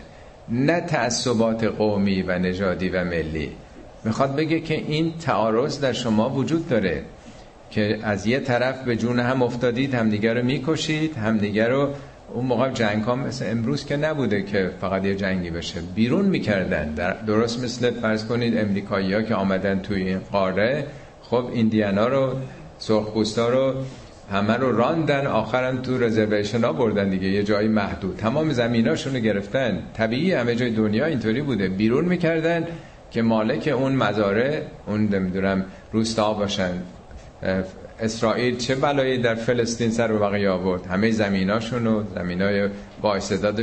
[0.49, 3.51] نه تعصبات قومی و نژادی و ملی.
[4.05, 7.03] می‌خواد بگه که این تعارض در شما وجود داره.
[7.71, 11.89] که از یه طرف به جون هم افتادید همدیگه رو می‌کشید همدیگه رو
[12.35, 15.81] اون موقع جنگ ها مثل امروز که نبوده که فقط یه جنگی بشه.
[15.95, 16.95] بیرون می‌کردن.
[17.27, 20.87] درست مثل فرض کنید امریکایی ها که آمدن توی این قاره
[21.23, 22.33] خب ایندیانا رو
[22.79, 23.75] سرخپوستا رو
[24.33, 27.29] همه رو راندن آخرم تو رزرویشن ها بردن دیگه.
[27.29, 28.17] یه جایی محدود.
[28.17, 29.83] تمام زمیناشون رو گرفتن.
[29.95, 31.69] طبیعی همه جای دنیا اینطوری بوده.
[31.69, 32.67] بیرون می‌کردن
[33.11, 36.73] که مالک اون مزاره اون نمی‌دونم روستا باشن
[38.01, 42.69] اسرائیل چه بلایی در فلسطین سر و بقیه آورد؟ همه زمیناشون و زمینای
[43.03, 43.19] با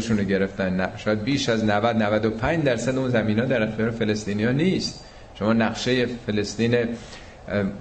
[0.09, 0.89] رو گرفتن.
[0.97, 5.05] شاید بیش از 90 95 درصد اون زمینا در اختیار فلسطینیا نیست.
[5.39, 6.75] شما نقشه فلسطین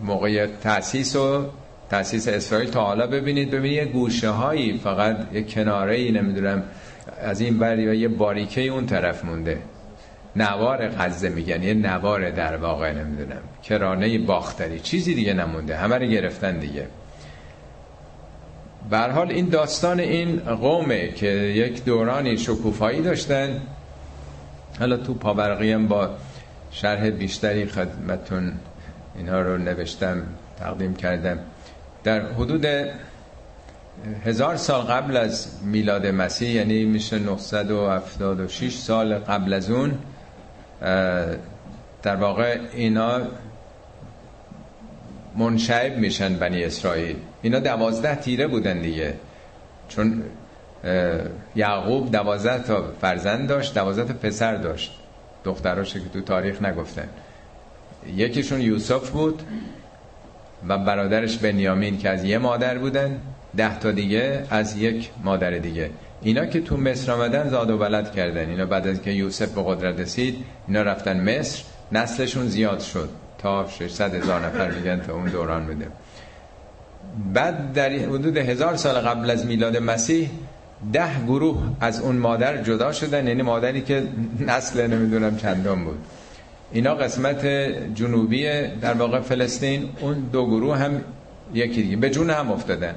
[0.02, 1.46] موقع تاسیس و
[1.90, 6.62] تاسیس اسرائیل تا حالا ببینید ببینید یه گوشه هایی فقط یه کناره ای نمی‌دونم
[7.22, 9.58] از این بر یه باریکه اون طرف مونده.
[10.36, 13.40] نوار غزه میگن یه نوار در واقع نمی‌دونم.
[13.62, 16.86] کرانه باختری چیزی دیگه نمونده همه رو گرفتن دیگه.
[18.90, 23.60] حال این داستان این قومه که یک دورانی شکوفایی داشتن.
[24.78, 26.10] حالا تو پاورقی با
[26.70, 28.52] شرح بیشتری خدمتون
[29.16, 30.22] اینها رو نوشتم
[30.58, 31.38] تقدیم کردم.
[32.04, 32.66] در حدود
[34.24, 39.98] هزار سال قبل از میلاد مسیح یعنی میشه 976 سال قبل از اون
[42.02, 43.20] در واقع اینا
[45.36, 47.16] منشعب میشن بنی اسرائیل.
[47.42, 49.14] اینا دوازده تیره بودن دیگه.
[49.88, 50.22] چون
[51.56, 54.98] یعقوب دوازده تا فرزند داشت دوازده تا پسر داشت.
[55.44, 57.08] دختراش که تو تاریخ نگفتن.
[58.16, 59.42] یکیشون یوسف بود
[60.68, 63.20] و برادرش بنیامین که از یه مادر بودن.
[63.56, 65.90] ده تا دیگه از یک مادر دیگه.
[66.22, 68.48] اینا که تو مصر آمدن زاد و ولد کردن.
[68.48, 70.36] اینا بعد از که یوسف به قدرت رسید
[70.68, 71.62] اینا رفتن مصر
[71.92, 73.08] نسلشون زیاد شد.
[73.38, 75.86] تا 600 هزار نفر میگن تا اون دوران بوده.
[77.34, 80.30] بعد در حدود هزار سال قبل از میلاد مسیح
[80.92, 83.26] ده گروه از اون مادر جدا شدن.
[83.26, 84.02] یعنی مادری که
[84.40, 85.98] نسل نمی‌دونم چندم بود.
[86.72, 87.46] اینا قسمت
[87.94, 91.00] جنوبی در واقع فلسطین اون دو گروه هم
[91.54, 91.96] یکی دیگه.
[91.96, 92.94] به جون هم افتادن.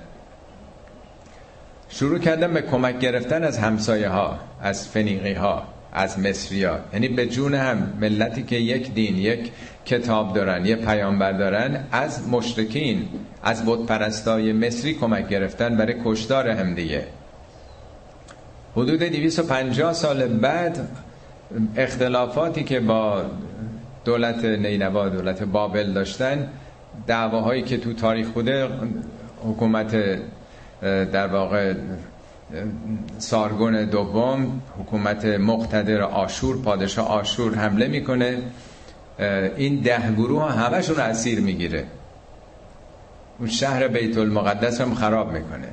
[1.89, 5.63] شروع کردن به کمک گرفتن از همسایه ها از فنیقی ها
[5.93, 9.51] از مصری ها یعنی به جون هم ملتی که یک دین یک
[9.85, 13.07] کتاب دارن یه پیامبر دارن از مشرکین
[13.43, 17.03] از بتپرستای مصری کمک گرفتن برای کشدار هم دیگه.
[18.75, 20.87] حدود 250 سال بعد
[21.77, 23.25] اختلافاتی که با
[24.05, 26.47] دولت نینوا دولت بابل داشتن
[27.07, 28.69] دعواهایی که تو تاریخ بوده
[29.43, 29.95] حکومت
[30.85, 31.73] در واقع
[33.17, 38.37] سارگون دوم حکومت مقتدر آشور پادشاه آشور حمله می‌کنه.
[39.57, 41.83] این ده گروه ها همشون اسیر می‌گیره.
[43.39, 45.67] اون شهر بیت المقدس هم خراب می‌کنه.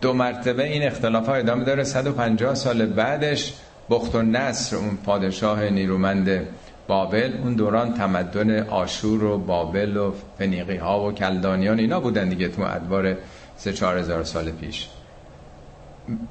[0.00, 1.84] دو مرتبه این اختلاف ها ادامه داره.
[1.84, 3.54] 150 سال بعدش
[3.90, 6.46] بخت و نصر اون پادشاه نیرومند
[6.88, 12.48] بابل اون دوران تمدن آشور و بابل و فنیقی ها و کلدانیان اینا بودن دیگه
[12.48, 13.16] تو ادوار
[13.62, 14.88] سه چهار هزار سال پیش.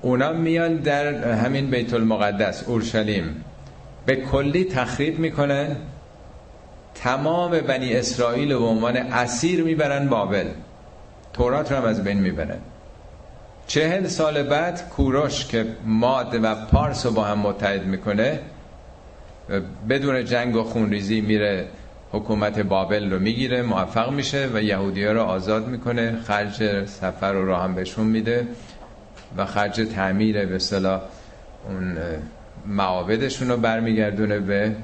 [0.02, 3.44] اونا میان در همین بیت المقدس اورشلیم.
[4.06, 5.76] به کلی تخریب می‌کنن
[6.96, 10.46] تمام بنی اسرائیل به عنوان اسیر می‌برن بابل.
[11.34, 12.60] تورات رو هم از بین می‌برن.
[13.68, 18.40] چهل سال بعد کوروش که ماد و پارس رو با هم متحد می‌کنه
[19.90, 21.68] بدون جنگ و خونریزی میره
[22.12, 27.76] حکومت بابل رو می‌گیره موفق میشه و یهودی رو آزاد می‌کنه خرج سفر رو هم
[27.76, 28.48] بهشون میده
[29.38, 31.02] و خرج تعمیر به صلاح
[31.70, 31.98] اون
[32.66, 34.76] معابدشون رو برمیگردونه به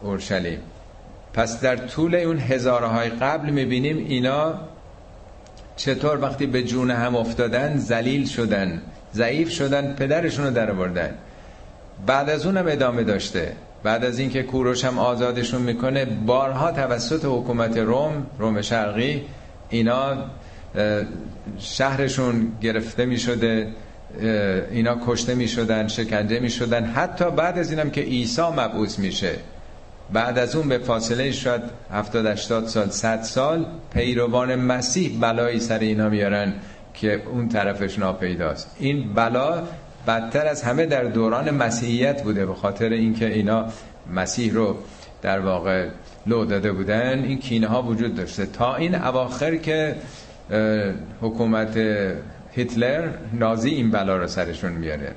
[0.00, 0.58] اورشلیم.
[1.34, 4.54] پس در طول اون هزاره های قبل می‌بینیم اینا
[5.76, 8.82] چطور وقتی به جون هم افتادن زلیل شدن
[9.14, 10.72] ضعیف شدن پدرشون رو در
[12.06, 13.52] بعد از اونم ادامه داشته.
[13.82, 19.24] بعد از اینکه کوروش هم آزادشون می‌کنه بارها توسط حکومت روم روم شرقی
[19.70, 20.16] اینا
[21.58, 23.68] شهرشون گرفته می‌شده
[24.70, 26.84] اینا کشته می‌شدن شکنجه می‌شدن.
[26.84, 29.32] حتی بعد از اینم که عیسی مبعوث میشه.
[30.12, 31.62] بعد از اون به فاصله شاید
[31.92, 36.52] 70 80 سال 100 سال پیروان مسیح بلایی سر اینا میارن
[36.94, 38.76] که اون طرفش ناپیداست.
[38.78, 39.62] این بلا
[40.06, 43.66] بدتر از همه در دوران مسیحیت بوده به خاطر اینکه اینا
[44.14, 44.76] مسیح رو
[45.22, 45.88] در واقع
[46.26, 48.46] لو داده بودن این کینه ها وجود داشته.
[48.46, 49.96] تا این اواخر که
[51.20, 51.76] حکومت
[52.52, 55.12] هیتلر نازی این بلا رو سرشون میاره.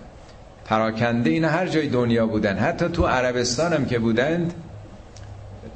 [0.65, 2.57] پراکنده این هر جای دنیا بودن.
[2.57, 4.53] حتی تو عربستان هم که بودند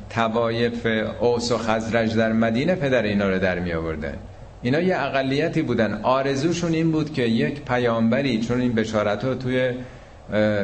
[0.09, 0.87] توایف
[1.19, 4.13] اوس و خزرج در مدینه پدر اینا رو در می آوردن
[4.61, 5.99] اینا یه اقلیتی بودن.
[6.03, 9.71] آرزوشون این بود که یک پیامبری چون این بشارت ها توی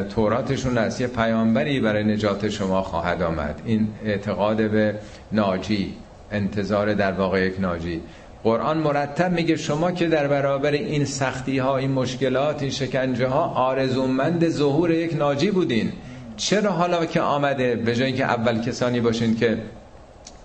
[0.10, 3.62] توراتشون هست یه پیامبری برای نجات شما خواهد آمد.
[3.66, 4.96] این اعتقاد به
[5.32, 5.94] ناجی
[6.32, 8.02] انتظار در واقع یک ناجی.
[8.44, 13.44] قرآن مرتب میگه شما که در برابر این سختی ها این مشکلات این شکنجه ها
[13.44, 15.92] آرزومند ظهور یک ناجی بودین.
[16.38, 19.58] چرا حالا که آمده؟ به جایی که اول کسانی باشین که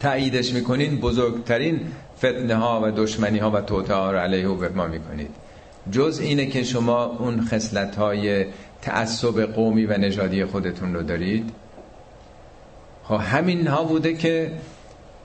[0.01, 1.81] تاییدش می‌کنین بزرگترین
[2.21, 5.31] فتنه ها و دشمنی ها و توته ها رو علیه و ما می‌کنید.
[5.93, 8.47] جز اینه که شما اون خصلت های
[8.83, 11.51] تعصب قومی و نژادی خودتون رو دارید.
[13.05, 14.53] خب همین ها بوده که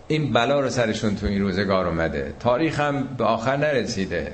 [0.07, 2.33] این بلا رو سرشون تو این روزگار اومده.
[2.39, 4.33] تاریخ هم به آخر نرسیده.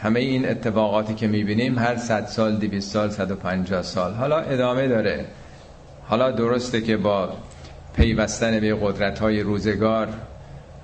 [0.00, 4.14] همه این اتفاقاتی که می‌بینیم هر صد سال دیویست سال 150 سال.
[4.14, 5.24] حالا ادامه داره.
[6.08, 7.28] حالا درسته که با
[7.96, 10.08] پیوستن به قدرت های روزگار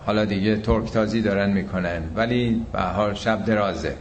[0.06, 2.02] حالا دیگه ترک تازی دارن می‌کنن.
[2.14, 3.94] ولی به حال شب درازه.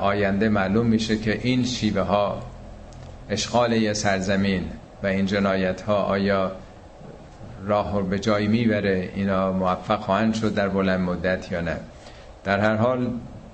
[0.00, 2.42] آینده معلوم میشه که این شیوه ها
[3.30, 4.64] اشغال یه سرزمین
[5.02, 6.52] و این جنایت ها آیا
[7.66, 11.76] راه به جایی می‌بره اینا موفق خواهند شد در بلند مدت یا نه.
[12.44, 13.10] در هر حال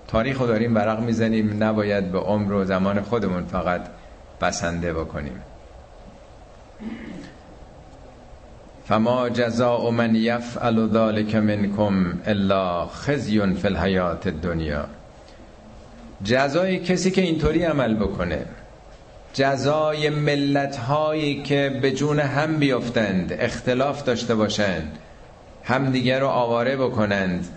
[0.09, 1.63] تاریخ رو داریم برق می‌زنیم.
[1.65, 3.81] نباید به عمر و زمان خودمون فقط
[4.41, 5.41] بسنده بکنیم.
[8.89, 14.87] فما جزاء من یفعل ذلك منکم الا خزی فی الحیات الدنیا.
[16.25, 18.45] جزای کسی که اینطوری عمل بکنه.
[19.35, 24.99] جزای ملت هایی که به جون هم بیفتند اختلاف داشته باشند
[25.65, 27.49] همدیگه رو آواره بکنند.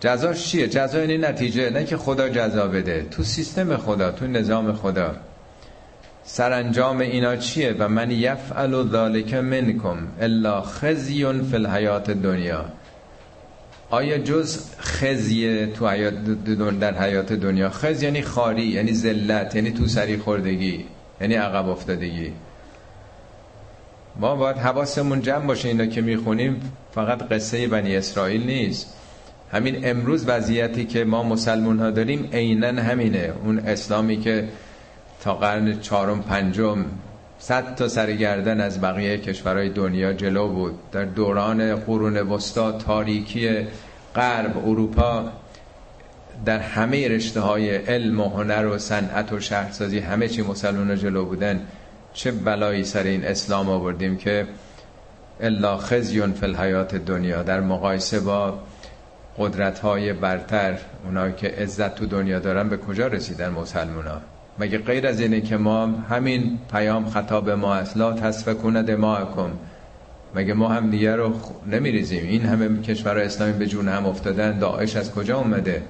[0.00, 3.06] جزاش چیه؟ جزا یعنی نتیجه نه که خدا جزا بده.
[3.10, 5.14] تو سیستم خدا تو نظام خدا.
[6.28, 12.64] سرانجام اینا چیه و من یفعل ذالک منکم الا خزی فی الحیات دنیا؟
[13.90, 16.14] آیا جز خزی تو حیات
[16.80, 20.84] در حیات دنیا؟ خز یعنی خاری یعنی ذلت یعنی تو سری خوردگی
[21.20, 22.32] یعنی عقب افتادگی.
[24.20, 26.60] ما باید حواسمون جمع باشه اینا که می‌خونیم
[26.92, 28.94] فقط قصه بنی اسرائیل نیست.
[29.52, 33.32] همین امروز وضعیتی که ما مسلمون ها داریم عینا همینه.
[33.44, 34.48] اون اسلامی که
[35.20, 36.84] تا قرن چهارم پنجم.
[37.38, 40.90] صد تا سرگردن از بقیه کشورهای دنیا جلو بود.
[40.92, 43.66] در دوران قرون وسطا تاریکی
[44.14, 45.24] غرب اروپا
[46.44, 51.24] در همه رشته های علم و هنر و صنعت و شهرسازی همه چی مسلمان جلو
[51.24, 51.60] بودن.
[52.14, 54.46] چه بلایی سر این اسلام آوردیم که
[55.40, 57.42] الا خزیون فی الحیات دنیا.
[57.42, 58.58] در مقایسه با
[59.38, 64.20] قدرت های برتر اونایی که عزت تو دنیا دارن به کجا رسیدن مسلمان ها
[64.58, 69.58] مگه غیر از اینه که ما همین پیام خطاب ما تصفه کند ما کن
[70.34, 71.34] مگه ما هم دیگه رو
[71.66, 74.58] نمیریزیم؟ این همه کشور اسلامی به جون هم افتادن.
[74.58, 75.82] داعش از کجا اومده؟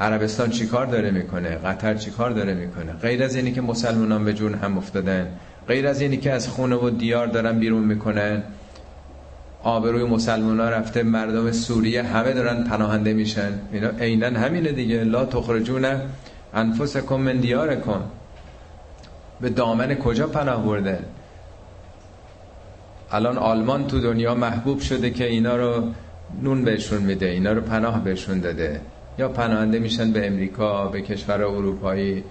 [0.00, 4.54] عربستان چیکار داره می‌کنه؟ قطر چیکار داره می‌کنه؟ غیر از اینی که مسلمانان به جون
[4.54, 5.26] هم افتادن.
[5.68, 8.42] غیر از اینی که از خونه و دیار دارن بیرون می‌کنن.
[9.62, 13.52] آبروی مسلمان رفته مردم سوریه همه دارن پناهنده میشن.
[13.72, 15.04] اینا عینا همینه دیگه.
[15.04, 15.84] لا تخرجون
[16.54, 18.00] انفسکم من دیارکم.
[19.40, 20.98] به دامن کجا پناه برده؟
[23.10, 25.84] الان آلمان تو دنیا محبوب شده که اینا رو
[26.42, 28.80] نون بهشون میده اینا رو پناه بهشون داده.
[29.18, 32.24] یا پناهنده میشن به امریکا به کشور اروپایی.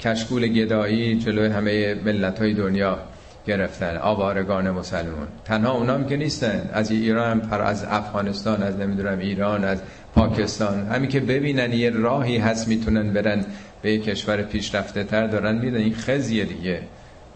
[0.00, 2.98] کشکول گدایی جلوی همه ملت های دنیا
[3.46, 6.70] گرفتن آوارگان مسلمان تنها اونام که نیستن.
[6.72, 9.78] از ایران پر از افغانستان از نمی‌دونم ایران از
[10.16, 10.86] پاکستان.
[10.86, 13.44] همین که ببینن یه راهی هست می‌تونن برن
[13.82, 16.80] به یه کشور پیشرفته تر دارن میدن این خزیه دیگه.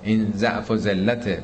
[0.02, 1.42] این ضعف و ذلته.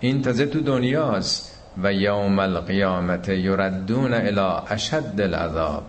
[0.00, 1.52] این تازه تو دنیاست.
[1.82, 5.82] و یوم القیامت یردون الى اشد العذاب.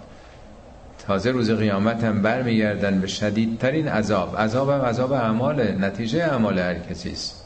[1.07, 4.37] تازه روز قیامت هم برمیگردن به شدیدترین عذاب.
[4.37, 7.45] عذاب هم عذاب اعمال نتیجه اعمال هر کسی است.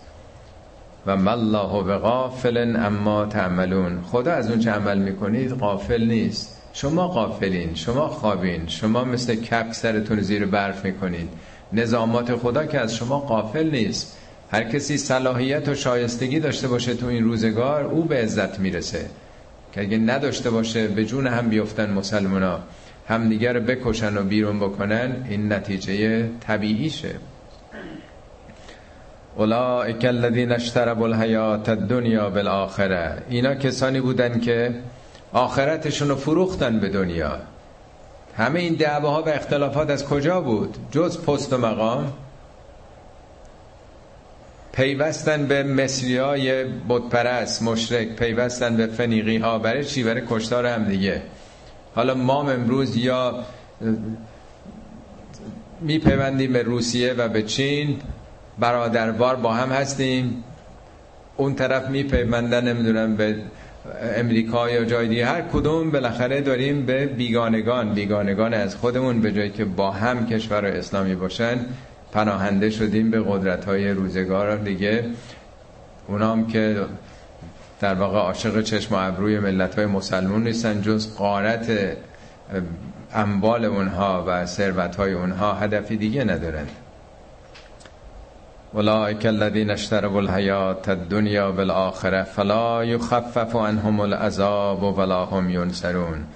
[1.06, 4.02] و مالله به غافل اما تعملون.
[4.02, 6.61] خدا از اون چه عمل می‌کنید غافل نیست.
[6.74, 11.30] شما غافلین شما خوابین شما مثل کپ سرتون زیر برف می‌کنید
[11.74, 14.18] نظامات خدا که از شما غافل نیست.
[14.52, 19.06] هر کسی صلاحیت و شایستگی داشته باشه تو این روزگار او به عزت می‌رسه.
[19.74, 22.60] که اگه نداشته باشه به جون هم بیفتن مسلمونا.
[23.08, 27.16] همدیگر رو بکشن و بیرون بکنن این نتیجه طبیعیشه.
[29.36, 33.18] اولئک الذین اشتروا الحیات الدنیا بالآخره.
[33.30, 34.76] اینا کسانی بودن که
[35.34, 37.38] آخرتشون رو فروختن به دنیا.
[38.38, 42.14] همه این دعواها و اختلافات از کجا بود؟ جز پست و مقام؟
[44.72, 50.84] پیوستن به مصری های بودپرست مشرک پیوستن به فنیقی ها برای چی؟ برای کشتار هم
[50.84, 51.22] دیگه.
[51.96, 53.44] حالا ما امروز یا
[55.82, 58.00] میپیوندیم به روسیه و به چین
[58.60, 60.44] برادروار با هم هستیم.
[61.38, 63.36] اون طرف میپیوندن نمی‌دونم به
[64.18, 69.50] امریکا یا جای دیگه هر کدوم بالاخره داریم به بیگانگان بیگانگان از خودمون به جایی
[69.50, 71.66] که با هم کشور اسلامی باشن
[72.12, 75.06] پناهنده شدیم به قدرت های روزگار دیگه.
[76.08, 76.86] اونام که
[77.80, 81.98] در واقع عاشق چشم و ابروی ملت های مسلمون نیستن جز قارت
[83.14, 86.68] اموال اونها و ثروت های اونها هدفی دیگه ندارن.
[88.74, 96.28] اولئک الذین اشتروا الحیات الدنیا بالآخره فلا یخفف عنهم العذاب ولا هم ینصرون.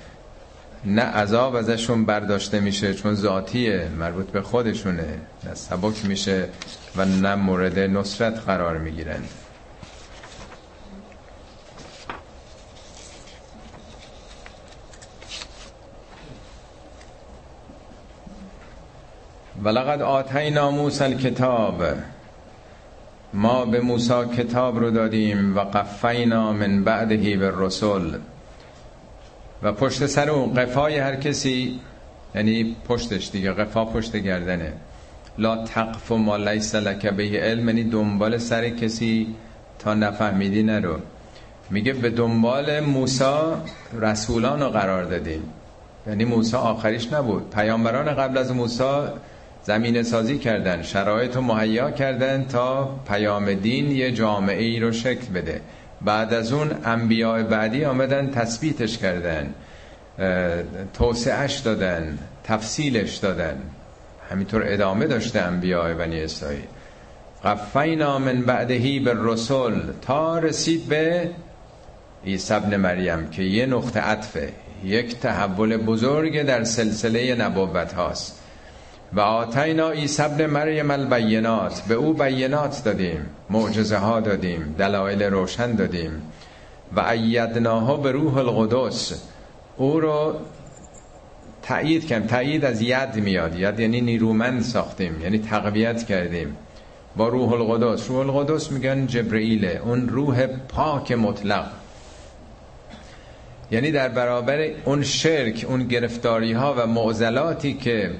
[0.85, 5.19] نه عذاب ازشون برداشته میشه چون ذاتیه مربوط به خودشونه.
[5.43, 6.47] نه سبک میشه
[6.95, 9.23] و نه مورد نصرت قرار می‌گیرن.
[19.63, 21.83] ولقد آتینا موسی الکتاب.
[23.35, 28.17] ما به موسی کتاب رو دادیم و قفینا من بعدهی به رسول
[29.63, 31.79] و پشت سر اون قفای هر کسی
[32.35, 34.73] یعنی پشتش دیگه قفا پشت گردنه.
[35.37, 39.35] لا تقف و ما لیس لک به علم یعنی دنبال سر کسی
[39.79, 40.97] تا نفهمیدی نرو.
[41.69, 43.61] میگه به دنبال موسا
[44.01, 45.43] رسولان رو قرار دادیم.
[46.07, 47.49] یعنی موسی آخریش نبود.
[47.49, 48.83] پیامبران قبل از موسی
[49.65, 55.33] زمین سازی کردن شرایط رو مهیا کردن تا پیام دین یه جامعه ای رو شکل
[55.33, 55.61] بده.
[56.01, 59.53] بعد از اون انبیاء بعدی آمدن تثبیتش کردن
[60.93, 63.57] توسعهش دادن تفصیلش دادن.
[64.31, 66.67] همینطور ادامه داشته انبیاء بنی اسرائیل.
[67.43, 71.29] قفینا من بعدهی به رسول تا رسید به
[72.25, 74.49] عیسی ابن مریم که یه نقطه عطفه
[74.83, 78.44] یک تحول بزرگ در سلسله نبوت هاست.
[79.13, 85.75] و آتینا عیسی ابن مریم البینات به او بینات دادیم معجزه ها دادیم دلایل روشن
[85.75, 86.21] دادیم
[86.95, 89.21] و ایدناها به روح القدس.
[89.77, 90.35] او رو
[91.61, 93.55] تایید کردیم تایید از ید میاد.
[93.55, 96.57] ید یعنی نیرومند ساختیم یعنی تقویت کردیم
[97.15, 98.09] با روح القدس.
[98.09, 101.65] روح القدس میگن جبرئیله اون روح پاک مطلق.
[103.71, 108.11] یعنی در برابر اون شرک اون گرفتاری ها و معضلاتی که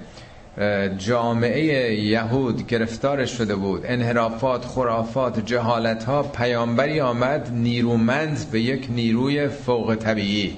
[0.98, 3.82] جامعه یهود گرفتار شده بود.
[3.86, 10.58] انحرافات خرافات جهالت ها پیامبری آمد نیرومند به یک نیروی فوق طبیعی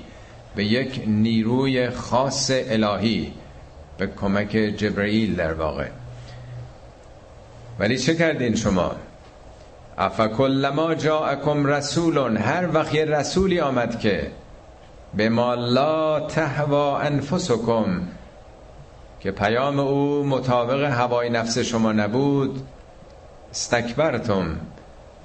[0.56, 3.34] به یک نیروی خاص الهی
[3.98, 5.88] به کمک جبرئیل در واقع.
[7.80, 8.92] ولی چه کردین شما؟
[9.98, 14.32] افکلما جاءکم رسول هر وقت رسولی آمد که
[15.14, 18.02] به ما لا تهوا انفسکم
[19.20, 22.62] که پیام او مطابق هوای نفس شما نبود.
[23.52, 24.58] استکبرتم.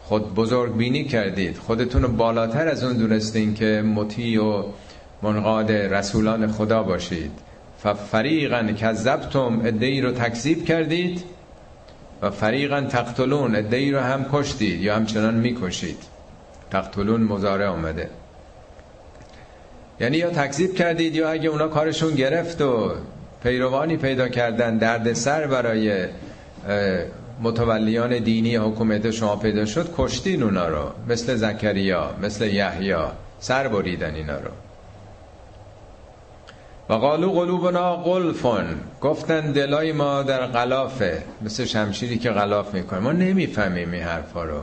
[0.03, 1.59] خود بزرگ بینی کردید.
[1.59, 4.63] خودتون رو بالاتر از اون دونستین که مطیع و
[5.23, 7.31] منقاد رسولان خدا باشید.
[7.83, 11.25] ففریقا کذبتم ادهی رو تکذیب کردید
[12.23, 15.99] و فریقا تقتلون ادهی رو هم کشتید یا همچنان می‌کشید.
[16.71, 18.11] تقتلون مزاره آمده.
[20.01, 22.91] یعنی یا تکذیب کردید یا اگه اونا کارشون گرفت و
[23.43, 26.07] پیروانی پیدا کردن درد سر برای
[27.43, 32.97] متولیان دینی حکومت شما پیدا شد کشتین اونا رو مثل زکریا مثل یحیی
[33.41, 34.51] سر بریدن اینا رو.
[36.89, 38.65] و قالو قلوبنا قلفون
[39.01, 42.99] گفتن دلای ما در غلافه مثل شمشیری که غلاف می‌کنه.
[43.01, 44.61] ما نمی‌فهمیم این حرفا رو.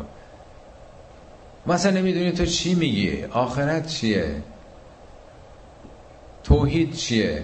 [1.66, 4.36] ما نمی‌دونی تو چی میگی؟ آخرت چیه؟
[6.44, 7.44] توحید چیه؟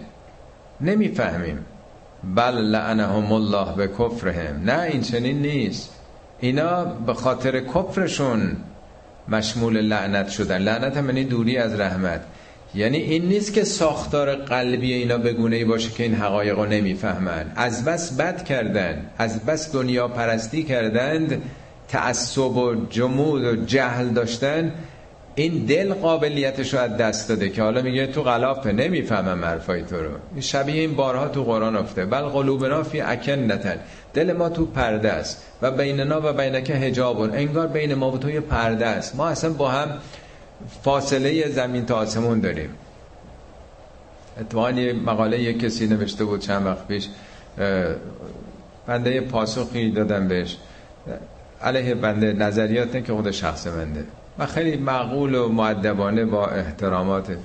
[0.81, 1.65] نمی‌فهمیم.
[2.35, 4.63] بل لعنهم الله به کفرهم.
[4.65, 5.89] نه این چنین نیست.
[6.39, 8.57] اینا به خاطر کفرشون
[9.27, 10.57] مشمول لعنت شدن.
[10.57, 12.21] لعنت هم یعنی دوری از رحمت.
[12.75, 17.51] یعنی این نیست که ساختار قلبی اینا بگونه ای باشه که این حقایق رو نمی‌فهمن.
[17.55, 21.41] از بس بد کردن از بس دنیا پرستی کردند
[21.87, 24.73] تعصب و جمود و جهل داشتن
[25.35, 29.95] این دل قابلیتش رو از دست داده که حالا میگه تو غلافه نمی‌فهمم حرفای تو
[29.95, 30.41] رو.
[30.41, 33.79] شبیه این بارها تو قرآن افته بل قلوبنا فی اکنتن
[34.13, 35.41] دل ما تو پرده است.
[35.61, 37.35] و بیننا و بینک حجابون.
[37.35, 39.15] انگار بین ما و تو یه پرده است.
[39.15, 39.89] ما اصلا با هم
[40.83, 42.69] فاصله زمین تا آسمون داریم.
[44.41, 44.71] اتفاقا
[45.05, 47.07] مقاله یک کسی نوشته بود چند وقت پیش
[48.87, 50.57] بنده پاسخی دادم بهش.
[51.61, 54.03] علیه بنده نظریات نه که خود شخص منده.
[54.39, 57.37] و خیلی معقول و معدبانه با احترامات.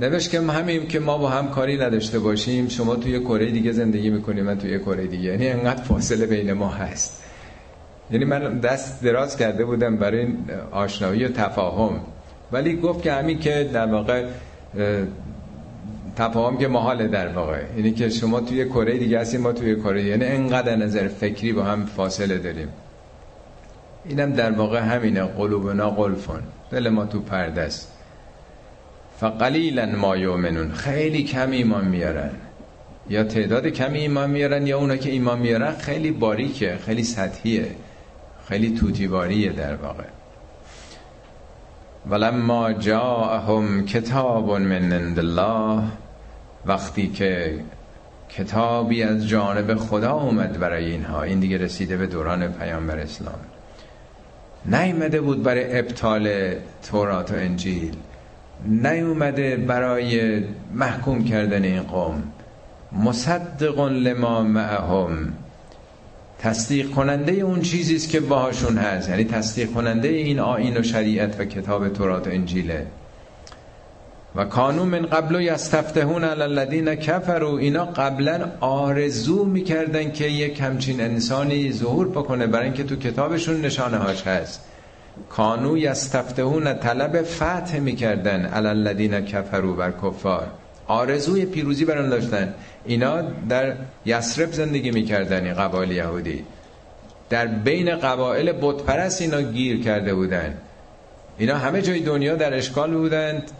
[0.00, 4.10] نوشت که همین که ما با هم کاری نداشته باشیم شما توی کره دیگه زندگی
[4.10, 5.30] می‌کنیم من توی کره دیگه.
[5.30, 7.22] یعنی انقدر فاصله بین ما هست.
[8.10, 10.26] یعنی من دست دراز کرده بودم برای
[10.70, 12.00] آشنایی و تفاهم.
[12.52, 14.24] ولی گفت که همین که در واقع
[16.16, 17.60] تفاهم که محاله در واقع.
[17.76, 20.04] یعنی که شما توی کره دیگه هستیم ما توی کره.
[20.04, 22.68] یعنی انقدر نظر فکری با هم فاصله داریم.
[24.04, 27.92] اینم در واقع همینه قلوبنا قلفون دل ما تو پرده است
[29.22, 30.72] فقلیلا ما یؤمنون.
[30.72, 32.30] خیلی کم ایمان میارن.
[33.08, 37.66] یا تعداد کمی ایمان میارن یا اونا که ایمان میارن خیلی باریکه خیلی سطحیه.
[38.48, 40.04] خیلی توتیواریه در واقع.
[42.10, 45.82] ولما جاءهم کتاب من عند الله
[46.66, 47.60] وقتی که
[48.28, 51.22] کتابی از جانب خدا اومد برای اینها.
[51.22, 53.38] این دیگه رسیده به دوران پیامبر اسلام.
[54.66, 56.54] نیومده بود برای ابطال
[56.90, 57.96] تورات و انجیل.
[58.66, 60.42] نیومده برای
[60.74, 62.22] محکوم کردن این قوم.
[62.92, 65.32] مصدق لما معهم.
[66.38, 69.08] تصدیق کننده اون چیزی است که باهاشون هست.
[69.08, 72.86] یعنی تصدیق کننده این آین و شریعت و کتاب تورات و انجیله.
[74.36, 81.00] و کانون من قبل یستفتحون علی الذین کفروا اینا قبلا آرزو می‌کردن که یک همچین
[81.00, 84.64] انسانی ظهور بکنه برای اینکه تو کتابشون نشانه هاش هست.
[85.28, 90.46] کانو یستفتحون طلب فتح می‌کردن علی الذین کفروا بر کفار.
[90.86, 92.54] آرزوی پیروزی بران داشتن.
[92.84, 93.74] اینا در
[94.06, 96.44] یسرب زندگی می‌کردن این قبایل یهودی.
[97.30, 100.54] در بین قبایل بتپرست اینا گیر کرده بودن.
[101.38, 103.50] اینا همه جای دنیا در اشکال بودند.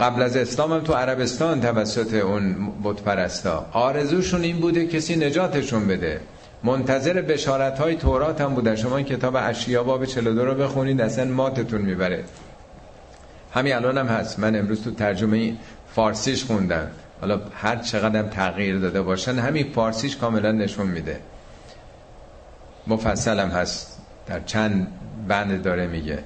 [0.00, 3.66] قبل از اسلام هم تو عربستان توسط اون بتپرستا.
[3.72, 6.20] آرزوشون این بوده کسی نجاتشون بده.
[6.64, 8.76] منتظر بشارت های تورات هم بودن.
[8.76, 12.24] شما این کتاب اشیا باب 42 رو بخونید اصلا ماتتون می‌بره.
[13.54, 14.38] همین الان هم هست.
[14.38, 15.54] من امروز تو ترجمه
[15.94, 16.90] فارسیش خوندم.
[17.20, 21.20] حالا هر چقدر تغییر داده باشن همین فارسیش کاملا نشون میده.
[22.86, 23.98] مفصل هم هست.
[24.26, 24.86] در چند
[25.28, 26.18] بند داره میگه.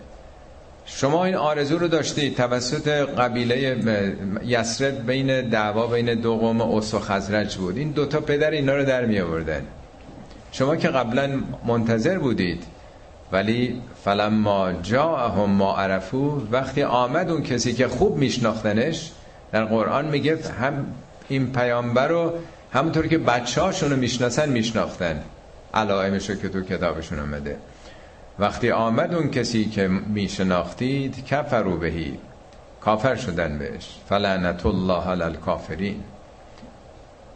[0.96, 3.76] شما این آرزو رو داشتید توسط قبیله
[4.44, 7.76] یسرد بین دعوا بین دو قوم اوس و خزرج بود.
[7.76, 9.62] این دوتا پدر اینا رو در می آوردن
[10.52, 11.30] شما که قبلا
[11.66, 12.64] منتظر بودید
[13.32, 19.10] ولی فلما جاءهم ما عرفو وقتی آمد اون کسی که خوب میشناختنش
[19.52, 20.86] در قرآن میگه هم
[21.28, 22.32] این پیامبر رو
[22.72, 25.22] همونطور که بچه هاشون رو می‌شناسن میشناختن.
[25.74, 27.56] علائمش رو که تو کتابشون آمده
[28.40, 32.18] وقتی آمد اون کسی که میشناختید کفرو بهی
[32.80, 33.96] کافر شدن بهش.
[34.08, 36.02] فلعنت الله علی الکافرین.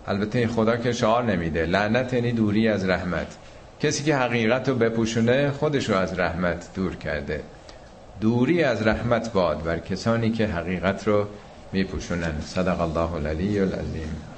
[0.07, 1.67] البته خدا که شعار نمیده.
[1.67, 3.37] لعنت یعنی دوری از رحمت.
[3.81, 7.43] کسی که حقیقت رو بپوشونه خودش رو از رحمت دور کرده.
[8.21, 11.27] دوری از رحمت باد بر کسانی که حقیقت رو
[11.73, 12.41] میپوشونن.
[12.41, 14.34] صدق الله العلی العظیم.